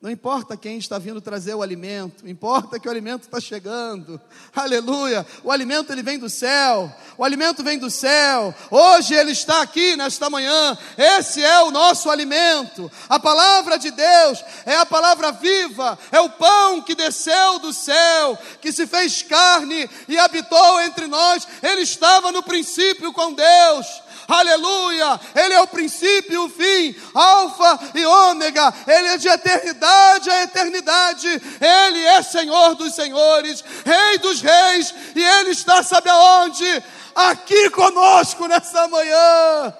Não 0.00 0.10
importa 0.10 0.56
quem 0.56 0.78
está 0.78 0.98
vindo 0.98 1.20
trazer 1.20 1.54
o 1.54 1.60
alimento, 1.60 2.26
importa 2.26 2.80
que 2.80 2.88
o 2.88 2.90
alimento 2.90 3.24
está 3.24 3.38
chegando. 3.38 4.18
Aleluia! 4.56 5.26
O 5.44 5.52
alimento 5.52 5.92
ele 5.92 6.02
vem 6.02 6.18
do 6.18 6.30
céu. 6.30 6.90
O 7.18 7.24
alimento 7.24 7.62
vem 7.62 7.78
do 7.78 7.90
céu. 7.90 8.54
Hoje 8.70 9.12
ele 9.12 9.32
está 9.32 9.60
aqui 9.60 9.96
nesta 9.96 10.30
manhã. 10.30 10.78
Esse 10.96 11.44
é 11.44 11.60
o 11.64 11.70
nosso 11.70 12.08
alimento. 12.08 12.90
A 13.10 13.20
palavra 13.20 13.78
de 13.78 13.90
Deus 13.90 14.42
é 14.64 14.76
a 14.76 14.86
palavra 14.86 15.32
viva, 15.32 15.98
é 16.10 16.18
o 16.18 16.30
pão 16.30 16.80
que 16.80 16.94
desceu 16.94 17.58
do 17.58 17.70
céu, 17.70 18.38
que 18.58 18.72
se 18.72 18.86
fez 18.86 19.20
carne 19.20 19.86
e 20.08 20.18
habitou 20.18 20.80
entre 20.80 21.06
nós. 21.08 21.46
Ele 21.62 21.82
estava 21.82 22.32
no 22.32 22.42
princípio 22.42 23.12
com 23.12 23.34
Deus 23.34 23.86
aleluia, 24.34 25.20
Ele 25.34 25.54
é 25.54 25.60
o 25.60 25.66
princípio 25.66 26.32
e 26.32 26.38
o 26.38 26.48
fim, 26.48 26.94
Alfa 27.14 27.78
e 27.94 28.04
Ômega, 28.04 28.72
Ele 28.86 29.08
é 29.08 29.16
de 29.16 29.28
eternidade 29.28 30.30
a 30.30 30.42
eternidade, 30.42 31.28
Ele 31.28 32.04
é 32.04 32.22
Senhor 32.22 32.74
dos 32.74 32.94
senhores, 32.94 33.64
Rei 33.84 34.18
dos 34.18 34.40
reis, 34.40 34.94
e 35.14 35.22
Ele 35.22 35.50
está, 35.50 35.82
sabe 35.82 36.08
aonde? 36.10 36.84
Aqui 37.14 37.70
conosco 37.70 38.46
nessa 38.46 38.88
manhã, 38.88 39.74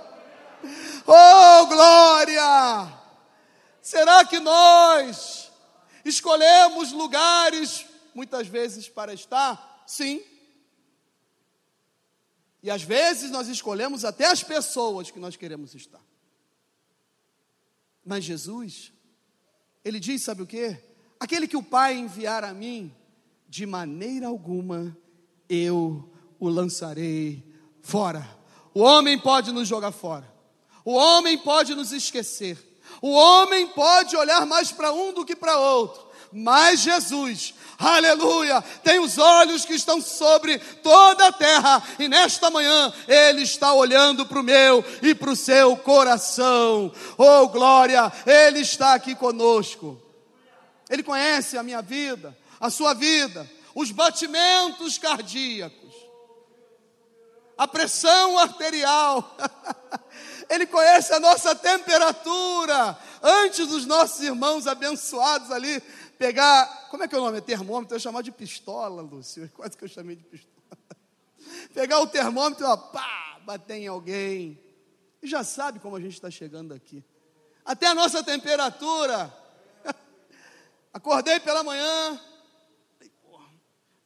oh 1.07 1.67
glória! 1.67 3.01
Será 3.83 4.25
que 4.25 4.39
nós 4.39 5.51
escolhemos 6.05 6.93
lugares 6.93 7.87
muitas 8.15 8.47
vezes 8.47 8.89
para 8.89 9.13
estar? 9.13 9.83
Sim. 9.87 10.23
E 12.62 12.70
às 12.70 12.83
vezes 12.83 13.31
nós 13.31 13.49
escolhemos 13.49 14.05
até 14.05 14.27
as 14.27 14.42
pessoas 14.42 15.11
que 15.11 15.18
nós 15.18 15.37
queremos 15.37 15.75
estar. 15.75 16.03
Mas 18.05 18.25
Jesus, 18.25 18.92
ele 19.85 19.99
diz: 19.99 20.23
sabe 20.25 20.42
o 20.42 20.46
que? 20.46 20.77
Aquele 21.18 21.49
que 21.49 21.57
o 21.57 21.62
Pai 21.62 21.96
enviar 21.96 22.44
a 22.44 22.53
mim, 22.53 22.94
de 23.49 23.66
maneira 23.66 24.27
alguma 24.27 24.96
eu 25.49 26.11
o 26.38 26.49
lançarei 26.49 27.44
fora. 27.83 28.27
O 28.73 28.81
homem 28.81 29.18
pode 29.18 29.53
nos 29.53 29.66
jogar 29.66 29.92
fora, 29.92 30.33
o 30.85 30.92
homem 30.92 31.37
pode 31.38 31.75
nos 31.75 31.92
esquecer, 31.92 32.59
o 33.03 33.11
homem 33.11 33.66
pode 33.68 34.16
olhar 34.16 34.46
mais 34.46 34.70
para 34.70 34.92
um 34.92 35.12
do 35.12 35.25
que 35.25 35.35
para 35.35 35.59
outro, 35.59 36.09
mas 36.33 36.81
Jesus, 36.81 37.55
aleluia, 37.81 38.61
tem 38.85 39.01
os 39.01 39.16
olhos 39.16 39.64
que 39.64 39.73
estão 39.73 40.01
sobre 40.01 40.59
toda 40.59 41.29
a 41.29 41.33
terra, 41.33 41.83
e 41.99 42.09
nesta 42.09 42.51
manhã 42.51 42.92
Ele 43.09 43.42
está 43.42 43.73
olhando 43.73 44.27
para 44.27 44.38
o 44.38 44.42
meu 44.42 44.85
e 45.02 45.15
para 45.15 45.31
o 45.31 45.37
seu 45.37 45.77
coração, 45.79 46.92
oh 47.17 47.48
glória, 47.48 48.13
Ele 48.27 48.61
está 48.61 48.94
aqui 48.94 49.15
conosco, 49.15 50.00
Ele 50.88 51.02
conhece 51.02 51.57
a 51.57 51.63
minha 51.63 51.81
vida, 51.81 52.37
a 52.61 52.69
sua 52.69 52.92
vida, 52.92 53.50
os 53.75 53.90
batimentos 53.90 54.98
cardíacos, 54.98 55.94
a 57.57 57.67
pressão 57.67 58.38
arterial, 58.38 59.37
Ele 60.51 60.67
conhece 60.67 61.13
a 61.13 61.21
nossa 61.21 61.55
temperatura, 61.55 62.98
antes 63.23 63.69
dos 63.69 63.87
nossos 63.87 64.21
irmãos 64.21 64.67
abençoados 64.67 65.48
ali 65.53 65.81
pegar, 66.19 66.88
como 66.90 67.05
é 67.05 67.09
que 67.09 67.15
é 67.15 67.19
o 67.19 67.21
nome? 67.21 67.38
É 67.38 67.40
termômetro, 67.40 67.94
eu 67.94 68.01
chamar 68.01 68.23
de 68.23 68.33
pistola, 68.33 69.01
Lúcio, 69.01 69.48
quase 69.55 69.77
que 69.77 69.85
eu 69.85 69.88
chamei 69.88 70.17
de 70.17 70.25
pistola. 70.25 70.51
Pegar 71.73 72.01
o 72.01 72.07
termômetro, 72.09 72.67
ó, 72.67 72.77
pá, 72.77 73.40
bater 73.44 73.77
em 73.77 73.87
alguém. 73.87 74.61
E 75.23 75.29
já 75.29 75.44
sabe 75.44 75.79
como 75.79 75.94
a 75.94 76.01
gente 76.01 76.15
está 76.15 76.31
chegando 76.31 76.75
aqui. 76.75 77.05
Até 77.65 77.87
a 77.87 77.94
nossa 77.94 78.23
temperatura. 78.25 79.33
Acordei 80.92 81.38
pela 81.38 81.63
manhã. 81.63 82.21
Falei, 82.98 83.13
porra, 83.23 83.46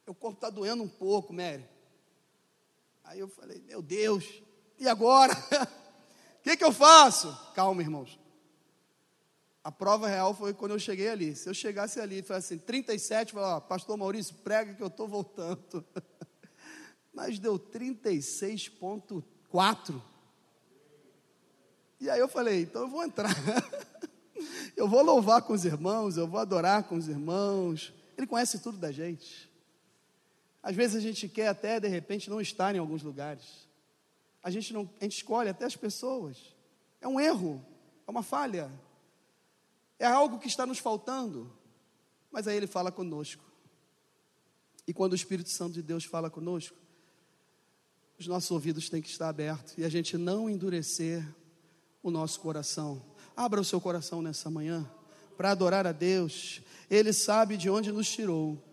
meu 0.05 0.13
corpo 0.13 0.37
está 0.37 0.51
doendo 0.51 0.83
um 0.83 0.89
pouco, 0.89 1.33
Mary. 1.33 1.67
Aí 3.03 3.19
eu 3.19 3.27
falei, 3.27 3.63
meu 3.67 3.81
Deus, 3.81 4.23
E 4.79 4.87
agora? 4.87 5.33
Que, 6.45 6.55
que 6.55 6.63
eu 6.63 6.71
faço? 6.71 7.35
Calma, 7.55 7.81
irmãos. 7.81 8.19
A 9.63 9.71
prova 9.71 10.07
real 10.07 10.31
foi 10.31 10.53
quando 10.53 10.73
eu 10.73 10.79
cheguei 10.79 11.09
ali. 11.09 11.35
Se 11.35 11.49
eu 11.49 11.55
chegasse 11.55 11.99
ali 11.99 12.23
e 12.23 12.25
assim, 12.31 12.59
37, 12.59 13.33
eu 13.33 13.41
falava, 13.41 13.61
pastor 13.61 13.97
Maurício, 13.97 14.35
prega 14.35 14.75
que 14.75 14.83
eu 14.83 14.85
estou 14.85 15.07
voltando. 15.07 15.83
Mas 17.11 17.39
deu 17.39 17.57
36,4. 17.57 19.99
E 21.99 22.11
aí 22.11 22.19
eu 22.19 22.27
falei, 22.27 22.61
então 22.61 22.83
eu 22.83 22.89
vou 22.89 23.03
entrar. 23.03 23.33
eu 24.77 24.87
vou 24.87 25.01
louvar 25.01 25.41
com 25.41 25.53
os 25.53 25.65
irmãos, 25.65 26.15
eu 26.15 26.27
vou 26.27 26.39
adorar 26.39 26.83
com 26.83 26.95
os 26.95 27.07
irmãos. 27.07 27.91
Ele 28.15 28.27
conhece 28.27 28.59
tudo 28.59 28.77
da 28.77 28.91
gente. 28.91 29.51
Às 30.61 30.75
vezes 30.75 30.95
a 30.95 30.99
gente 30.99 31.27
quer 31.27 31.47
até, 31.47 31.79
de 31.79 31.87
repente, 31.87 32.29
não 32.29 32.39
estar 32.39 32.75
em 32.75 32.77
alguns 32.77 33.01
lugares. 33.01 33.64
A 34.45 34.51
gente, 34.51 34.71
não, 34.71 34.87
a 35.01 35.03
gente 35.03 35.17
escolhe 35.17 35.49
até 35.49 35.65
as 35.65 35.75
pessoas. 35.75 36.37
É 37.01 37.07
um 37.07 37.19
erro, 37.19 37.65
é 38.05 38.11
uma 38.11 38.21
falha. 38.21 38.71
É 39.97 40.05
algo 40.05 40.37
que 40.37 40.47
está 40.47 40.67
nos 40.67 40.77
faltando. 40.77 41.51
Mas 42.31 42.47
aí 42.47 42.55
ele 42.55 42.67
fala 42.67 42.91
conosco. 42.91 43.43
E 44.87 44.93
quando 44.93 45.13
o 45.13 45.15
Espírito 45.15 45.49
Santo 45.49 45.73
de 45.73 45.81
Deus 45.81 46.05
fala 46.05 46.29
conosco, 46.29 46.77
os 48.19 48.27
nossos 48.27 48.51
ouvidos 48.51 48.87
têm 48.87 49.01
que 49.01 49.09
estar 49.09 49.29
abertos 49.29 49.79
e 49.79 49.83
a 49.83 49.89
gente 49.89 50.15
não 50.15 50.47
endurecer 50.47 51.27
o 52.03 52.11
nosso 52.11 52.39
coração. 52.39 53.01
Abra 53.35 53.59
o 53.59 53.65
seu 53.65 53.81
coração 53.81 54.21
nessa 54.21 54.47
manhã 54.51 54.87
para 55.35 55.49
adorar 55.49 55.87
a 55.87 55.91
Deus. 55.91 56.61
Ele 56.87 57.11
sabe 57.11 57.57
de 57.57 57.67
onde 57.67 57.91
nos 57.91 58.07
tirou. 58.07 58.63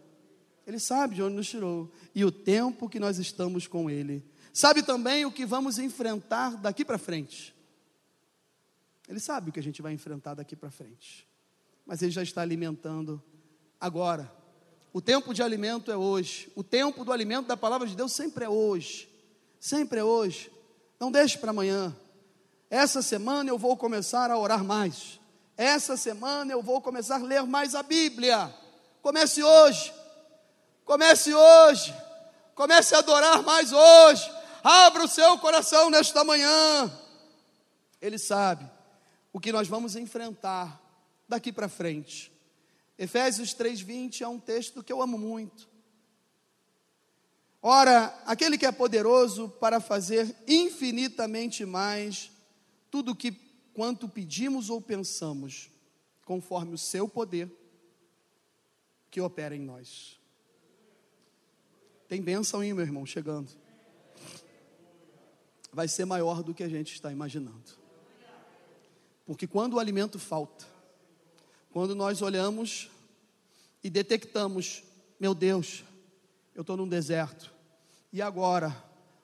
Ele 0.66 0.79
sabe 0.79 1.14
de 1.14 1.23
onde 1.23 1.35
nos 1.35 1.49
tirou 1.49 1.91
e 2.14 2.27
o 2.27 2.31
tempo 2.31 2.91
que 2.91 3.01
nós 3.01 3.16
estamos 3.16 3.66
com 3.66 3.89
Ele. 3.89 4.23
Sabe 4.53 4.82
também 4.82 5.24
o 5.24 5.32
que 5.32 5.46
vamos 5.46 5.78
enfrentar 5.78 6.57
daqui 6.57 6.84
para 6.84 6.98
frente. 6.98 7.55
Ele 9.09 9.18
sabe 9.18 9.50
o 9.50 9.53
que 9.53 9.61
a 9.61 9.62
gente 9.62 9.80
vai 9.80 9.92
enfrentar 9.92 10.34
daqui 10.34 10.55
para 10.55 10.70
frente. 10.70 11.28
Mas 11.86 12.03
Ele 12.03 12.11
já 12.11 12.22
está 12.22 12.42
alimentando 12.42 13.22
agora. 13.80 14.30
O 14.92 15.00
tempo 15.00 15.32
de 15.32 15.42
alimento 15.42 15.90
é 15.90 15.96
hoje. 15.96 16.53
O 16.55 16.62
tempo 16.62 17.05
do 17.05 17.12
alimento 17.12 17.46
da 17.46 17.57
palavra 17.57 17.86
de 17.86 17.96
Deus 17.96 18.12
sempre 18.12 18.44
é 18.44 18.48
hoje. 18.48 19.09
Sempre 19.59 20.00
é 20.00 20.05
hoje. 20.05 20.53
Não 21.00 21.11
deixe 21.11 21.38
para 21.38 21.50
amanhã. 21.50 21.96
Essa 22.68 23.03
semana 23.03 23.50
eu 23.50 23.59
vou 23.59 23.76
começar 23.76 24.30
a 24.30 24.38
orar 24.38 24.62
mais. 24.62 25.18
Essa 25.57 25.96
semana 25.96 26.53
eu 26.53 26.62
vou 26.62 26.80
começar 26.80 27.16
a 27.16 27.24
ler 27.24 27.42
mais 27.42 27.74
a 27.74 27.82
Bíblia. 27.82 28.55
Comece 29.00 29.42
hoje. 29.42 29.92
Comece 30.84 31.34
hoje. 31.34 31.94
Comece 32.55 32.94
a 32.94 32.98
adorar 32.98 33.42
mais 33.42 33.72
hoje. 33.72 34.41
Abra 34.63 35.05
o 35.05 35.09
seu 35.09 35.39
coração 35.39 35.91
nesta 35.91 36.23
manhã. 36.23 36.91
Ele 38.01 38.19
sabe 38.19 38.69
o 39.33 39.41
que 39.41 39.53
nós 39.53 39.67
vamos 39.67 39.97
enfrentar 39.97 40.81
daqui 41.29 41.53
para 41.53 41.69
frente. 41.69 42.33
Efésios 42.99 43.55
3:20 43.55 44.23
é 44.23 44.29
um 44.29 44.39
texto 44.39 44.83
que 44.83 44.93
eu 44.93 45.03
amo 45.03 45.19
muito. 45.19 45.69
Ora, 47.61 48.07
aquele 48.27 48.59
que 48.59 48.67
é 48.67 48.73
poderoso 48.73 49.49
para 49.49 49.81
fazer 49.81 50.37
infinitamente 50.49 51.65
mais 51.65 52.31
tudo 52.91 53.15
que 53.15 53.33
quanto 53.73 54.09
pedimos 54.09 54.69
ou 54.69 54.81
pensamos, 54.81 55.71
conforme 56.25 56.75
o 56.75 56.79
seu 56.79 57.09
poder 57.09 57.51
que 59.11 59.21
opera 59.21 59.55
em 59.55 59.61
nós. 59.61 60.19
Tem 62.09 62.21
bênção 62.21 62.61
aí, 62.61 62.73
meu 62.75 62.85
irmão, 62.85 63.07
chegando. 63.07 63.62
Vai 65.73 65.89
ser 65.89 66.05
maior 66.05 66.43
do 66.43 66.53
que 66.53 66.62
a 66.62 66.68
gente 66.68 66.93
está 66.93 67.11
imaginando. 67.11 67.81
Porque 69.25 69.47
quando 69.47 69.75
o 69.75 69.79
alimento 69.79 70.18
falta, 70.18 70.66
quando 71.70 71.95
nós 71.95 72.20
olhamos 72.20 72.91
e 73.83 73.89
detectamos, 73.89 74.83
meu 75.18 75.35
Deus, 75.35 75.85
eu 76.55 76.61
estou 76.61 76.77
num 76.77 76.89
deserto, 76.89 77.51
e 78.12 78.20
agora, 78.20 78.77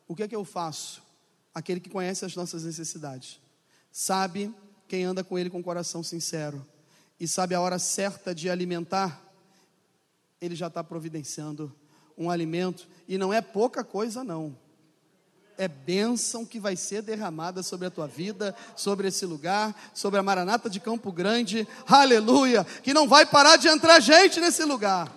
o 0.06 0.16
que 0.16 0.22
é 0.22 0.28
que 0.28 0.34
eu 0.34 0.44
faço? 0.44 1.02
Aquele 1.54 1.80
que 1.80 1.90
conhece 1.90 2.24
as 2.24 2.34
nossas 2.34 2.64
necessidades 2.64 3.40
sabe 3.90 4.54
quem 4.86 5.04
anda 5.04 5.22
com 5.22 5.38
Ele 5.38 5.50
com 5.50 5.60
o 5.60 5.64
coração 5.64 6.02
sincero 6.02 6.64
e 7.20 7.26
sabe 7.26 7.54
a 7.54 7.60
hora 7.60 7.78
certa 7.78 8.34
de 8.34 8.48
alimentar, 8.48 9.20
Ele 10.40 10.54
já 10.54 10.68
está 10.68 10.82
providenciando 10.82 11.74
um 12.16 12.30
alimento 12.30 12.88
e 13.06 13.18
não 13.18 13.32
é 13.32 13.42
pouca 13.42 13.84
coisa, 13.84 14.24
não. 14.24 14.56
É 15.60 15.66
bênção 15.66 16.46
que 16.46 16.60
vai 16.60 16.76
ser 16.76 17.02
derramada 17.02 17.64
sobre 17.64 17.88
a 17.88 17.90
tua 17.90 18.06
vida, 18.06 18.54
sobre 18.76 19.08
esse 19.08 19.26
lugar, 19.26 19.74
sobre 19.92 20.20
a 20.20 20.22
Maranata 20.22 20.70
de 20.70 20.78
Campo 20.78 21.10
Grande, 21.10 21.66
aleluia, 21.84 22.62
que 22.62 22.94
não 22.94 23.08
vai 23.08 23.26
parar 23.26 23.56
de 23.56 23.66
entrar 23.66 23.98
gente 23.98 24.38
nesse 24.38 24.62
lugar, 24.62 25.12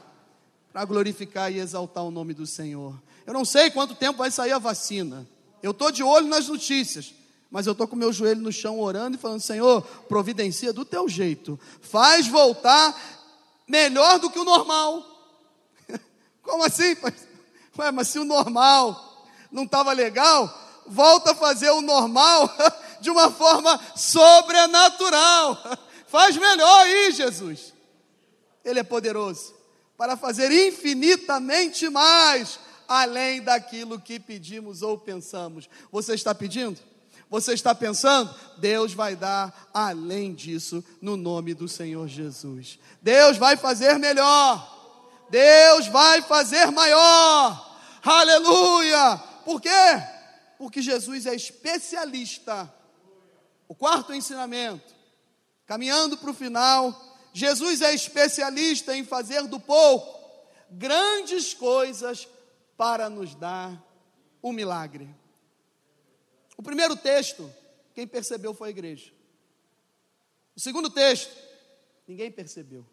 para 0.73 0.83
glorificar 0.83 1.51
e 1.51 1.59
exaltar 1.59 2.03
o 2.03 2.09
nome 2.09 2.33
do 2.33 2.47
Senhor. 2.47 2.99
Eu 3.23 3.35
não 3.35 3.45
sei 3.45 3.69
quanto 3.69 3.93
tempo 3.93 4.17
vai 4.17 4.31
sair 4.31 4.51
a 4.51 4.57
vacina, 4.57 5.29
eu 5.61 5.69
estou 5.69 5.91
de 5.91 6.01
olho 6.01 6.25
nas 6.25 6.47
notícias, 6.47 7.13
mas 7.51 7.67
eu 7.67 7.73
estou 7.73 7.87
com 7.87 7.95
meu 7.95 8.11
joelho 8.11 8.41
no 8.41 8.51
chão 8.51 8.79
orando 8.79 9.17
e 9.17 9.19
falando: 9.19 9.41
Senhor, 9.41 9.83
providencia 10.09 10.73
do 10.73 10.83
teu 10.83 11.07
jeito, 11.07 11.59
faz 11.81 12.27
voltar 12.27 12.99
melhor 13.67 14.17
do 14.17 14.31
que 14.31 14.39
o 14.39 14.43
normal. 14.43 15.05
Como 16.41 16.63
assim? 16.63 16.97
Ué, 17.77 17.91
mas 17.91 18.07
se 18.07 18.17
o 18.17 18.25
normal 18.25 19.10
não 19.51 19.63
estava 19.63 19.91
legal, 19.91 20.51
volta 20.87 21.31
a 21.31 21.35
fazer 21.35 21.69
o 21.71 21.81
normal 21.81 22.49
de 23.01 23.09
uma 23.09 23.31
forma 23.31 23.79
sobrenatural. 23.95 25.57
Faz 26.07 26.37
melhor 26.37 26.81
aí, 26.81 27.11
Jesus. 27.11 27.73
Ele 28.63 28.79
é 28.79 28.83
poderoso 28.83 29.53
para 29.97 30.17
fazer 30.17 30.51
infinitamente 30.51 31.89
mais 31.89 32.59
além 32.87 33.41
daquilo 33.41 33.99
que 33.99 34.19
pedimos 34.19 34.81
ou 34.81 34.97
pensamos. 34.97 35.69
Você 35.91 36.13
está 36.13 36.35
pedindo? 36.35 36.79
Você 37.29 37.53
está 37.53 37.73
pensando? 37.73 38.33
Deus 38.57 38.93
vai 38.93 39.15
dar 39.15 39.69
além 39.73 40.33
disso 40.33 40.83
no 41.01 41.15
nome 41.15 41.53
do 41.53 41.67
Senhor 41.67 42.05
Jesus. 42.07 42.77
Deus 43.01 43.37
vai 43.37 43.55
fazer 43.55 43.97
melhor. 43.97 44.79
Deus 45.29 45.87
vai 45.87 46.21
fazer 46.21 46.69
maior. 46.71 47.79
Aleluia! 48.03 49.30
Por 49.51 49.59
quê? 49.59 49.69
Porque 50.57 50.81
Jesus 50.81 51.25
é 51.25 51.35
especialista. 51.35 52.73
O 53.67 53.75
quarto 53.75 54.13
ensinamento, 54.13 54.95
caminhando 55.65 56.17
para 56.17 56.31
o 56.31 56.33
final, 56.33 57.19
Jesus 57.33 57.81
é 57.81 57.93
especialista 57.93 58.95
em 58.95 59.03
fazer 59.03 59.45
do 59.47 59.59
pouco 59.59 60.21
grandes 60.69 61.53
coisas 61.53 62.29
para 62.77 63.09
nos 63.09 63.35
dar 63.35 63.77
um 64.41 64.53
milagre. 64.53 65.13
O 66.55 66.63
primeiro 66.63 66.95
texto, 66.95 67.53
quem 67.93 68.07
percebeu 68.07 68.53
foi 68.53 68.69
a 68.69 68.71
igreja. 68.71 69.11
O 70.55 70.61
segundo 70.61 70.89
texto, 70.89 71.35
ninguém 72.07 72.31
percebeu. 72.31 72.85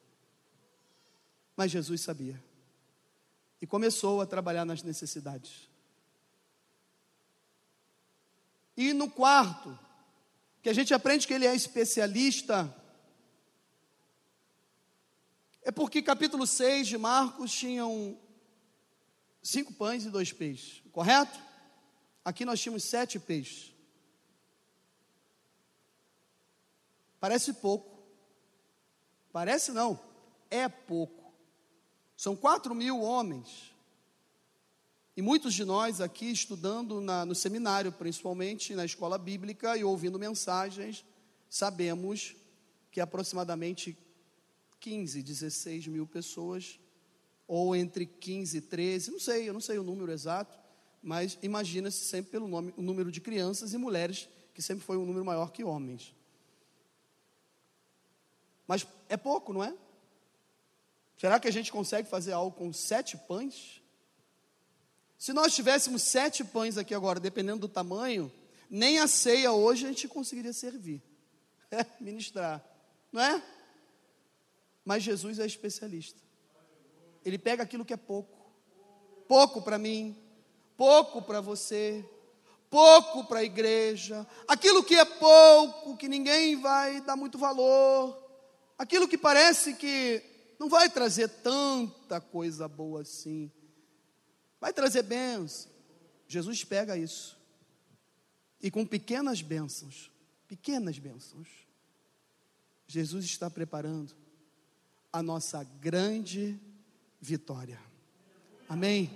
Mas 1.57 1.71
Jesus 1.71 2.01
sabia. 2.01 2.43
E 3.63 3.67
começou 3.67 4.21
a 4.21 4.27
trabalhar 4.27 4.65
nas 4.65 4.83
necessidades. 4.83 5.69
E 8.79 8.93
no 8.93 9.11
quarto, 9.11 9.77
que 10.63 10.69
a 10.69 10.73
gente 10.73 10.95
aprende 10.95 11.27
que 11.27 11.35
ele 11.35 11.45
é 11.45 11.53
especialista, 11.53 12.73
é 15.63 15.73
porque 15.73 16.01
capítulo 16.01 16.47
6 16.47 16.87
de 16.87 16.97
Marcos 16.97 17.51
tinham 17.51 18.17
cinco 19.43 19.73
pães 19.73 20.05
e 20.05 20.11
dois 20.11 20.33
peixes, 20.33 20.81
correto? 20.93 21.41
Aqui 22.25 22.45
nós 22.45 22.61
tínhamos 22.61 22.85
sete 22.85 23.19
peixes. 23.19 23.75
Parece 27.19 27.55
pouco. 27.55 27.99
Parece 29.33 29.73
não, 29.73 29.99
é 30.49 30.69
pouco. 30.69 31.35
São 32.17 32.37
quatro 32.37 32.77
mil 32.77 33.01
homens. 33.01 33.75
E 35.19 35.21
muitos 35.21 35.53
de 35.53 35.65
nós 35.65 36.01
aqui 36.01 36.31
estudando 36.31 37.01
na, 37.01 37.27
no 37.27 37.35
seminário, 37.35 37.91
principalmente 37.91 38.73
na 38.77 38.85
escola 38.85 39.19
bíblica 39.19 39.77
e 39.77 39.83
ouvindo 39.83 40.17
mensagens, 40.17 41.05
sabemos 41.51 42.37
que 42.93 43.01
aproximadamente 43.01 43.99
15, 44.79 45.21
16 45.21 45.89
mil 45.89 46.07
pessoas, 46.07 46.79
ou 47.49 47.75
entre 47.75 48.07
15 48.07 48.59
e 48.59 48.61
13, 48.61 49.11
não 49.11 49.19
sei, 49.19 49.49
eu 49.49 49.53
não 49.53 49.61
sei 49.61 49.77
o 49.77 49.83
número 49.83 50.13
exato, 50.13 50.57
mas 51.03 51.37
imagina-se 51.43 52.05
sempre 52.05 52.31
pelo 52.31 52.47
nome, 52.47 52.73
o 52.77 52.81
número 52.83 53.11
de 53.11 53.21
crianças 53.21 53.75
e 53.75 53.77
mulheres, 53.77 54.29
que 54.55 54.63
sempre 54.63 54.85
foi 54.85 54.97
um 54.97 55.05
número 55.05 55.25
maior 55.25 55.51
que 55.51 55.65
homens. 55.65 56.15
Mas 58.69 58.87
é 59.09 59.17
pouco, 59.17 59.53
não 59.53 59.65
é? 59.65 59.75
Será 61.17 61.41
que 61.41 61.49
a 61.49 61.53
gente 61.53 61.73
consegue 61.73 62.09
fazer 62.09 62.31
algo 62.31 62.57
com 62.57 62.73
sete 62.73 63.17
pães? 63.17 63.78
Se 65.19 65.33
nós 65.33 65.53
tivéssemos 65.53 66.03
sete 66.03 66.45
pães 66.45 66.79
aqui 66.79 66.95
agora, 66.95 67.19
dependendo 67.19 67.67
do 67.67 67.69
tamanho, 67.69 68.33
Nem 68.71 68.99
a 68.99 69.07
ceia 69.07 69.51
hoje 69.51 69.87
a 69.87 69.89
gente 69.89 70.07
conseguiria 70.07 70.53
servir, 70.53 71.03
é, 71.73 71.85
ministrar, 72.01 72.63
não 73.11 73.21
é? 73.23 73.43
Mas 74.85 75.03
Jesus 75.03 75.39
é 75.39 75.47
especialista. 75.47 76.21
Ele 77.25 77.39
pega 77.39 77.63
aquilo 77.63 77.85
que 77.85 77.95
é 77.95 77.97
pouco, 77.97 78.53
pouco 79.27 79.63
para 79.63 79.79
mim, 79.79 80.17
pouco 80.77 81.23
para 81.23 81.41
você, 81.41 82.05
pouco 82.71 83.25
para 83.25 83.41
a 83.41 83.45
igreja, 83.45 84.27
aquilo 84.47 84.85
que 84.85 84.95
é 84.95 85.05
pouco, 85.05 85.97
que 85.97 86.09
ninguém 86.09 86.57
vai 86.61 87.01
dar 87.01 87.17
muito 87.17 87.39
valor, 87.39 88.17
aquilo 88.77 89.09
que 89.09 89.19
parece 89.19 89.75
que 89.75 90.23
não 90.59 90.69
vai 90.69 90.91
trazer 90.91 91.29
tanta 91.29 92.21
coisa 92.21 92.69
boa 92.69 93.03
assim, 93.03 93.51
vai 94.61 94.73
trazer 94.73 95.03
bênçãos. 95.03 95.69
Jesus 96.27 96.65
pega 96.65 96.97
isso 96.97 97.39
e 98.61 98.71
com 98.71 98.85
pequenas 98.85 99.41
bênçãos, 99.41 100.11
pequenas 100.47 100.99
bênçãos, 100.99 101.49
Jesus 102.87 103.25
está 103.25 103.49
preparando 103.49 104.15
a 105.13 105.23
nossa 105.23 105.63
grande 105.81 106.59
vitória. 107.21 107.79
Amém? 108.69 109.11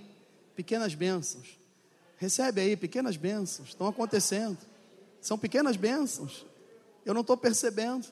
Pequenas 0.55 0.93
bênçãos. 0.93 1.59
Recebe 2.17 2.61
aí, 2.61 2.77
pequenas 2.77 3.17
bênçãos. 3.17 3.69
Estão 3.69 3.87
acontecendo. 3.87 4.57
São 5.19 5.37
pequenas 5.37 5.75
bênçãos. 5.75 6.45
Eu 7.05 7.13
não 7.13 7.21
estou 7.21 7.35
percebendo. 7.35 8.07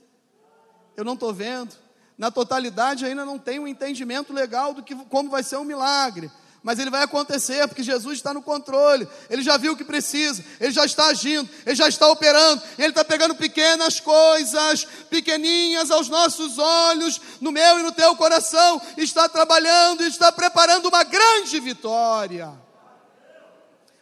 Eu 0.97 1.05
não 1.05 1.13
estou 1.13 1.33
vendo. 1.33 1.75
Na 2.17 2.29
totalidade 2.29 3.05
ainda 3.05 3.23
não 3.23 3.39
tenho 3.39 3.63
um 3.63 3.67
entendimento 3.67 4.33
legal 4.33 4.73
do 4.73 4.83
que 4.83 4.95
como 5.05 5.29
vai 5.29 5.43
ser 5.43 5.57
um 5.57 5.63
milagre 5.63 6.29
mas 6.63 6.77
ele 6.77 6.91
vai 6.91 7.01
acontecer, 7.01 7.67
porque 7.67 7.81
Jesus 7.81 8.17
está 8.17 8.33
no 8.33 8.41
controle, 8.41 9.07
ele 9.29 9.41
já 9.41 9.57
viu 9.57 9.73
o 9.73 9.75
que 9.75 9.83
precisa, 9.83 10.43
ele 10.59 10.71
já 10.71 10.85
está 10.85 11.07
agindo, 11.07 11.49
ele 11.65 11.75
já 11.75 11.87
está 11.87 12.07
operando, 12.07 12.61
ele 12.77 12.89
está 12.89 13.03
pegando 13.03 13.33
pequenas 13.33 13.99
coisas, 13.99 14.85
pequeninhas 15.09 15.89
aos 15.89 16.07
nossos 16.07 16.59
olhos, 16.59 17.19
no 17.39 17.51
meu 17.51 17.79
e 17.79 17.83
no 17.83 17.91
teu 17.91 18.15
coração, 18.15 18.79
está 18.97 19.27
trabalhando 19.27 20.03
está 20.03 20.31
preparando 20.31 20.87
uma 20.87 21.03
grande 21.03 21.59
vitória. 21.59 22.51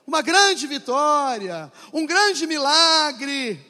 Uma 0.06 0.22
grande 0.24 0.66
vitória, 0.66 1.72
um 1.94 2.06
grande 2.06 2.48
milagre. 2.48 3.64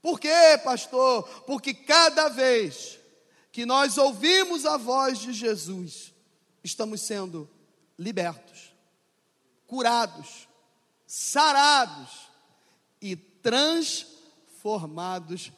Por 0.00 0.20
quê, 0.20 0.58
pastor? 0.62 1.24
Porque 1.46 1.74
cada 1.74 2.28
vez 2.28 2.98
que 3.50 3.66
nós 3.66 3.98
ouvimos 3.98 4.64
a 4.64 4.76
voz 4.76 5.18
de 5.18 5.32
Jesus, 5.32 6.14
estamos 6.62 7.00
sendo 7.00 7.50
libertos, 7.98 8.74
curados, 9.66 10.46
sarados 11.06 12.28
e 13.00 13.16
transformados 13.16 15.50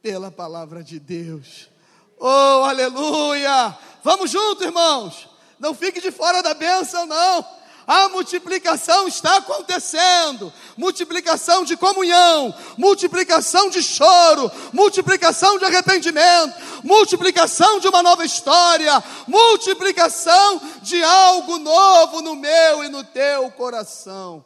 pela 0.00 0.30
palavra 0.30 0.84
de 0.84 1.00
Deus. 1.00 1.70
Oh, 2.18 2.64
aleluia! 2.64 3.76
Vamos 4.02 4.30
junto, 4.30 4.64
irmãos. 4.64 5.28
Não 5.58 5.74
fique 5.74 6.00
de 6.00 6.10
fora 6.10 6.42
da 6.42 6.54
bênção, 6.54 7.04
não 7.06 7.57
a 7.88 8.08
multiplicação 8.10 9.08
está 9.08 9.38
acontecendo 9.38 10.52
multiplicação 10.78 11.64
de 11.64 11.76
comunhão, 11.76 12.54
multiplicação 12.78 13.68
de 13.68 13.82
choro, 13.82 14.50
multiplicação 14.72 15.58
de 15.58 15.64
arrependimento, 15.64 16.54
multiplicação 16.84 17.80
de 17.80 17.88
uma 17.88 18.00
nova 18.00 18.24
história, 18.24 18.92
multiplicação 19.26 20.60
de 20.80 21.02
algo 21.02 21.58
novo 21.58 22.22
no 22.22 22.36
meu 22.36 22.84
e 22.84 22.88
no 22.88 23.02
teu 23.02 23.50
coração. 23.50 24.44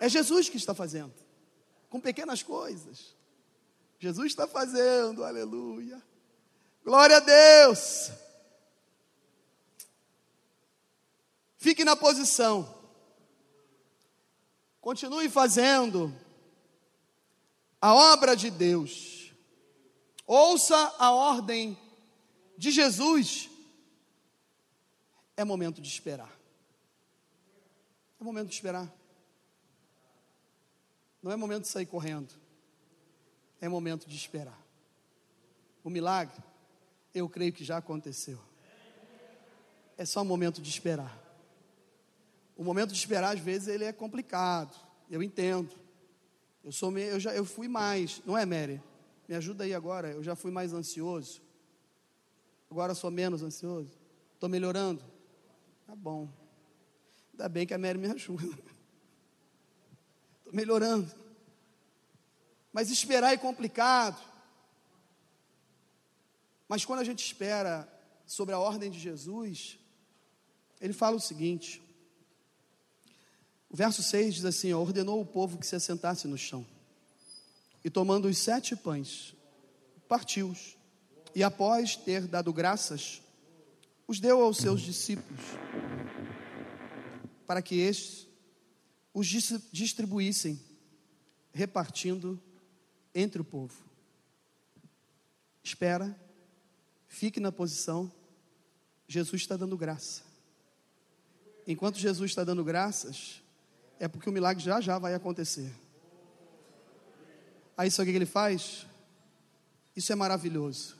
É 0.00 0.08
Jesus 0.08 0.48
que 0.48 0.56
está 0.56 0.72
fazendo, 0.72 1.12
com 1.90 1.98
pequenas 1.98 2.42
coisas. 2.42 3.16
Jesus 3.98 4.28
está 4.28 4.46
fazendo, 4.46 5.24
aleluia. 5.24 6.00
Glória 6.84 7.16
a 7.16 7.20
Deus. 7.20 8.12
Fique 11.64 11.82
na 11.82 11.96
posição. 11.96 12.78
Continue 14.82 15.30
fazendo 15.30 16.14
a 17.80 17.94
obra 17.94 18.36
de 18.36 18.50
Deus. 18.50 19.32
Ouça 20.26 20.76
a 20.98 21.10
ordem 21.10 21.74
de 22.58 22.70
Jesus. 22.70 23.48
É 25.38 25.42
momento 25.42 25.80
de 25.80 25.88
esperar. 25.88 26.38
É 28.20 28.22
momento 28.22 28.48
de 28.48 28.56
esperar. 28.56 28.92
Não 31.22 31.32
é 31.32 31.36
momento 31.36 31.62
de 31.62 31.68
sair 31.68 31.86
correndo. 31.86 32.34
É 33.58 33.70
momento 33.70 34.06
de 34.06 34.14
esperar. 34.14 34.60
O 35.82 35.88
milagre, 35.88 36.44
eu 37.14 37.26
creio 37.26 37.54
que 37.54 37.64
já 37.64 37.78
aconteceu. 37.78 38.38
É 39.96 40.04
só 40.04 40.20
um 40.20 40.26
momento 40.26 40.60
de 40.60 40.68
esperar. 40.68 41.23
O 42.56 42.62
momento 42.62 42.92
de 42.92 42.98
esperar, 42.98 43.34
às 43.34 43.40
vezes, 43.40 43.68
ele 43.68 43.84
é 43.84 43.92
complicado. 43.92 44.74
Eu 45.10 45.22
entendo. 45.22 45.74
Eu 46.62 46.72
sou 46.72 46.90
meio, 46.90 47.10
eu 47.10 47.20
já 47.20 47.34
eu 47.34 47.44
fui 47.44 47.68
mais, 47.68 48.22
não 48.24 48.38
é, 48.38 48.46
Mary? 48.46 48.82
Me 49.28 49.34
ajuda 49.34 49.64
aí 49.64 49.74
agora. 49.74 50.12
Eu 50.12 50.22
já 50.22 50.34
fui 50.34 50.50
mais 50.50 50.72
ansioso. 50.72 51.42
Agora 52.70 52.94
sou 52.94 53.10
menos 53.10 53.42
ansioso. 53.42 53.98
Estou 54.34 54.48
melhorando. 54.48 55.04
Tá 55.86 55.94
bom. 55.94 56.28
Ainda 57.32 57.48
bem 57.48 57.66
que 57.66 57.74
a 57.74 57.78
Mary 57.78 57.98
me 57.98 58.08
ajuda. 58.08 58.44
Estou 60.38 60.52
melhorando. 60.52 61.12
Mas 62.72 62.90
esperar 62.90 63.32
é 63.32 63.36
complicado. 63.36 64.20
Mas 66.68 66.84
quando 66.84 67.00
a 67.00 67.04
gente 67.04 67.24
espera 67.24 67.88
sobre 68.26 68.54
a 68.54 68.58
ordem 68.58 68.90
de 68.90 68.98
Jesus, 68.98 69.78
ele 70.80 70.92
fala 70.92 71.16
o 71.16 71.20
seguinte: 71.20 71.83
o 73.74 73.76
verso 73.76 74.04
6 74.04 74.36
diz 74.36 74.44
assim: 74.44 74.72
ordenou 74.72 75.20
o 75.20 75.26
povo 75.26 75.58
que 75.58 75.66
se 75.66 75.74
assentasse 75.74 76.28
no 76.28 76.38
chão. 76.38 76.64
E 77.84 77.90
tomando 77.90 78.28
os 78.28 78.38
sete 78.38 78.76
pães, 78.76 79.34
partiu-os. 80.06 80.76
E 81.34 81.42
após 81.42 81.96
ter 81.96 82.28
dado 82.28 82.52
graças, 82.52 83.20
os 84.06 84.20
deu 84.20 84.40
aos 84.40 84.58
seus 84.58 84.80
discípulos, 84.80 85.40
para 87.48 87.60
que 87.60 87.80
estes 87.80 88.28
os 89.12 89.26
distribuíssem, 89.26 90.60
repartindo 91.52 92.40
entre 93.12 93.40
o 93.40 93.44
povo. 93.44 93.74
Espera, 95.64 96.16
fique 97.08 97.40
na 97.40 97.50
posição, 97.50 98.08
Jesus 99.08 99.42
está 99.42 99.56
dando 99.56 99.76
graça. 99.76 100.22
Enquanto 101.66 101.98
Jesus 101.98 102.30
está 102.30 102.44
dando 102.44 102.62
graças, 102.62 103.42
é 103.98 104.08
porque 104.08 104.28
o 104.28 104.32
milagre 104.32 104.62
já 104.62 104.80
já 104.80 104.98
vai 104.98 105.14
acontecer. 105.14 105.72
Aí 107.76 107.90
sabe 107.90 108.10
o 108.10 108.12
que 108.12 108.18
ele 108.18 108.26
faz? 108.26 108.86
Isso 109.96 110.12
é 110.12 110.14
maravilhoso. 110.14 110.96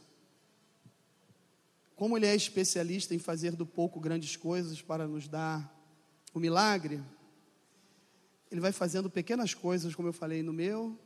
Como 1.97 2.17
ele 2.17 2.27
é 2.27 2.35
especialista 2.35 3.15
em 3.15 3.19
fazer 3.19 3.53
do 3.53 3.65
pouco 3.65 4.01
grandes 4.01 4.37
coisas 4.37 4.83
para 4.83 5.07
nos 5.07 5.29
dar 5.29 5.73
o 6.33 6.41
milagre, 6.41 7.01
ele 8.51 8.61
vai 8.61 8.73
fazendo 8.73 9.09
pequenas 9.09 9.55
coisas, 9.55 9.95
como 9.95 10.09
eu 10.09 10.13
falei, 10.13 10.43
no 10.43 10.53
meu, 10.53 10.99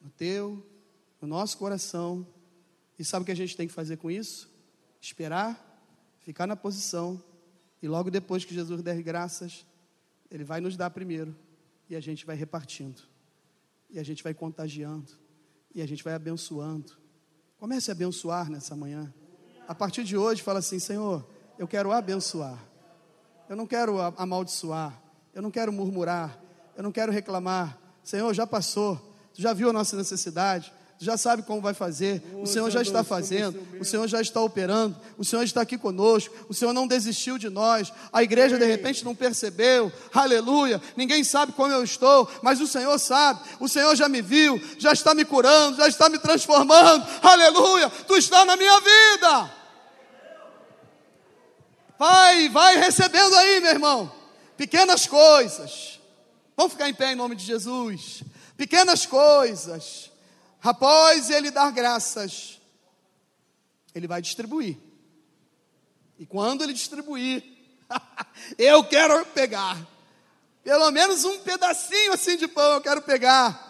no 0.00 0.10
teu, 0.10 0.66
no 1.20 1.28
nosso 1.28 1.58
coração. 1.58 2.26
E 2.98 3.04
sabe 3.04 3.22
o 3.22 3.26
que 3.26 3.32
a 3.32 3.36
gente 3.36 3.56
tem 3.56 3.66
que 3.66 3.74
fazer 3.74 3.98
com 3.98 4.10
isso? 4.10 4.50
Esperar, 5.00 5.58
ficar 6.20 6.46
na 6.46 6.56
posição, 6.56 7.22
e 7.82 7.88
logo 7.88 8.10
depois 8.10 8.44
que 8.44 8.54
Jesus 8.54 8.82
der 8.82 9.02
graças, 9.02 9.64
ele 10.30 10.44
vai 10.44 10.60
nos 10.60 10.76
dar 10.76 10.90
primeiro 10.90 11.36
e 11.88 11.96
a 11.96 12.00
gente 12.00 12.24
vai 12.24 12.36
repartindo. 12.36 13.02
E 13.90 13.98
a 13.98 14.02
gente 14.02 14.22
vai 14.22 14.32
contagiando. 14.32 15.12
E 15.74 15.82
a 15.82 15.86
gente 15.86 16.04
vai 16.04 16.14
abençoando. 16.14 16.92
Comece 17.58 17.90
a 17.90 17.92
abençoar 17.92 18.48
nessa 18.48 18.76
manhã. 18.76 19.12
A 19.66 19.74
partir 19.74 20.04
de 20.04 20.16
hoje, 20.16 20.42
fala 20.42 20.60
assim: 20.60 20.78
Senhor, 20.78 21.28
eu 21.58 21.66
quero 21.66 21.92
abençoar. 21.92 22.58
Eu 23.48 23.56
não 23.56 23.66
quero 23.66 24.00
amaldiçoar. 24.16 25.02
Eu 25.34 25.42
não 25.42 25.50
quero 25.50 25.72
murmurar. 25.72 26.40
Eu 26.76 26.82
não 26.82 26.92
quero 26.92 27.10
reclamar. 27.10 27.78
Senhor, 28.02 28.32
já 28.32 28.46
passou. 28.46 28.96
Tu 29.34 29.42
já 29.42 29.52
viu 29.52 29.70
a 29.70 29.72
nossa 29.72 29.96
necessidade 29.96 30.72
já 31.02 31.16
sabe 31.16 31.42
como 31.42 31.62
vai 31.62 31.72
fazer, 31.72 32.22
o 32.34 32.46
Senhor 32.46 32.70
já 32.70 32.82
está 32.82 33.02
fazendo, 33.02 33.58
o 33.80 33.84
Senhor 33.86 34.06
já 34.06 34.20
está 34.20 34.38
operando, 34.42 34.94
o 35.16 35.24
Senhor 35.24 35.42
está 35.42 35.62
aqui 35.62 35.78
conosco, 35.78 36.34
o 36.46 36.52
Senhor 36.52 36.74
não 36.74 36.86
desistiu 36.86 37.38
de 37.38 37.48
nós, 37.48 37.90
a 38.12 38.22
igreja 38.22 38.58
de 38.58 38.66
repente 38.66 39.02
não 39.02 39.14
percebeu, 39.14 39.90
aleluia, 40.12 40.78
ninguém 40.94 41.24
sabe 41.24 41.52
como 41.52 41.72
eu 41.72 41.82
estou, 41.82 42.30
mas 42.42 42.60
o 42.60 42.66
Senhor 42.66 42.98
sabe, 42.98 43.40
o 43.58 43.66
Senhor 43.66 43.96
já 43.96 44.10
me 44.10 44.20
viu, 44.20 44.60
já 44.78 44.92
está 44.92 45.14
me 45.14 45.24
curando, 45.24 45.78
já 45.78 45.88
está 45.88 46.10
me 46.10 46.18
transformando, 46.18 47.06
aleluia, 47.22 47.88
tu 48.06 48.14
está 48.16 48.44
na 48.44 48.54
minha 48.54 48.78
vida. 48.80 49.50
Vai, 51.98 52.50
vai 52.50 52.76
recebendo 52.76 53.34
aí, 53.36 53.60
meu 53.60 53.70
irmão, 53.70 54.12
pequenas 54.54 55.06
coisas. 55.06 55.98
Vamos 56.54 56.72
ficar 56.72 56.90
em 56.90 56.94
pé 56.94 57.12
em 57.12 57.16
nome 57.16 57.34
de 57.34 57.44
Jesus. 57.44 58.22
Pequenas 58.54 59.06
coisas, 59.06 60.09
após 60.62 61.30
ele 61.30 61.50
dar 61.50 61.70
graças, 61.70 62.60
ele 63.94 64.06
vai 64.06 64.20
distribuir. 64.20 64.76
E 66.18 66.26
quando 66.26 66.62
ele 66.62 66.72
distribuir, 66.72 67.42
eu 68.58 68.84
quero 68.84 69.24
pegar. 69.26 69.78
Pelo 70.62 70.90
menos 70.90 71.24
um 71.24 71.38
pedacinho 71.40 72.12
assim 72.12 72.36
de 72.36 72.46
pão 72.46 72.74
eu 72.74 72.80
quero 72.80 73.02
pegar 73.02 73.68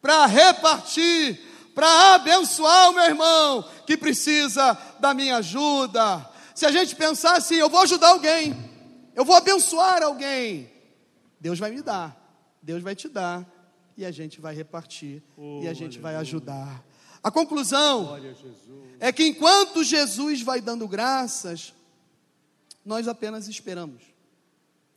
para 0.00 0.26
repartir, 0.26 1.40
para 1.74 2.14
abençoar 2.14 2.90
o 2.90 2.94
meu 2.94 3.04
irmão 3.04 3.64
que 3.86 3.96
precisa 3.96 4.76
da 4.98 5.14
minha 5.14 5.36
ajuda. 5.36 6.28
Se 6.54 6.66
a 6.66 6.72
gente 6.72 6.96
pensar 6.96 7.36
assim, 7.36 7.54
eu 7.54 7.68
vou 7.68 7.82
ajudar 7.82 8.08
alguém, 8.08 8.54
eu 9.14 9.24
vou 9.24 9.36
abençoar 9.36 10.02
alguém, 10.02 10.70
Deus 11.40 11.58
vai 11.58 11.70
me 11.70 11.82
dar, 11.82 12.16
Deus 12.60 12.82
vai 12.82 12.96
te 12.96 13.08
dar, 13.08 13.46
e 13.98 14.04
a 14.04 14.12
gente 14.12 14.40
vai 14.40 14.54
repartir, 14.54 15.20
oh, 15.36 15.60
e 15.60 15.66
a 15.66 15.72
gente 15.74 15.98
aleluia. 15.98 16.02
vai 16.02 16.16
ajudar. 16.16 16.86
A 17.20 17.32
conclusão 17.32 18.16
é 19.00 19.10
que 19.10 19.26
enquanto 19.26 19.82
Jesus 19.82 20.40
vai 20.40 20.60
dando 20.60 20.86
graças, 20.86 21.74
nós 22.84 23.08
apenas 23.08 23.48
esperamos. 23.48 24.04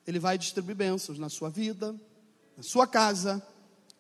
Ele 0.06 0.20
vai 0.20 0.38
distribuir 0.38 0.76
bênçãos 0.76 1.18
na 1.18 1.30
sua 1.30 1.50
vida, 1.50 1.96
na 2.56 2.62
sua 2.62 2.86
casa, 2.86 3.42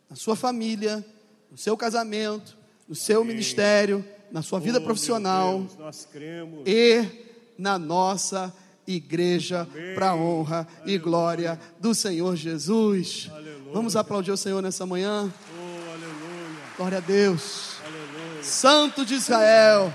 na 0.07 0.15
sua 0.15 0.35
família, 0.35 1.03
no 1.49 1.57
seu 1.57 1.75
casamento, 1.75 2.55
no 2.87 2.93
seu 2.93 3.21
Amém. 3.21 3.33
ministério, 3.33 4.05
na 4.31 4.43
sua 4.43 4.59
vida 4.59 4.77
oh, 4.77 4.83
profissional 4.83 5.63
Deus, 5.63 6.07
e 6.63 7.05
na 7.57 7.79
nossa 7.79 8.53
igreja 8.85 9.67
para 9.95 10.11
a 10.11 10.15
honra 10.15 10.67
Aleluia. 10.75 10.95
e 10.95 10.97
glória 10.99 11.59
do 11.79 11.95
Senhor 11.95 12.35
Jesus. 12.35 13.29
Aleluia. 13.31 13.40
Vamos 13.73 13.95
aplaudir 13.95 14.31
o 14.31 14.37
Senhor 14.37 14.61
nessa 14.61 14.85
manhã. 14.85 15.31
Oh, 15.57 16.77
glória 16.77 16.97
a 16.97 17.01
Deus. 17.01 17.77
Santo 18.41 19.05
de 19.05 19.15
Israel. 19.15 19.93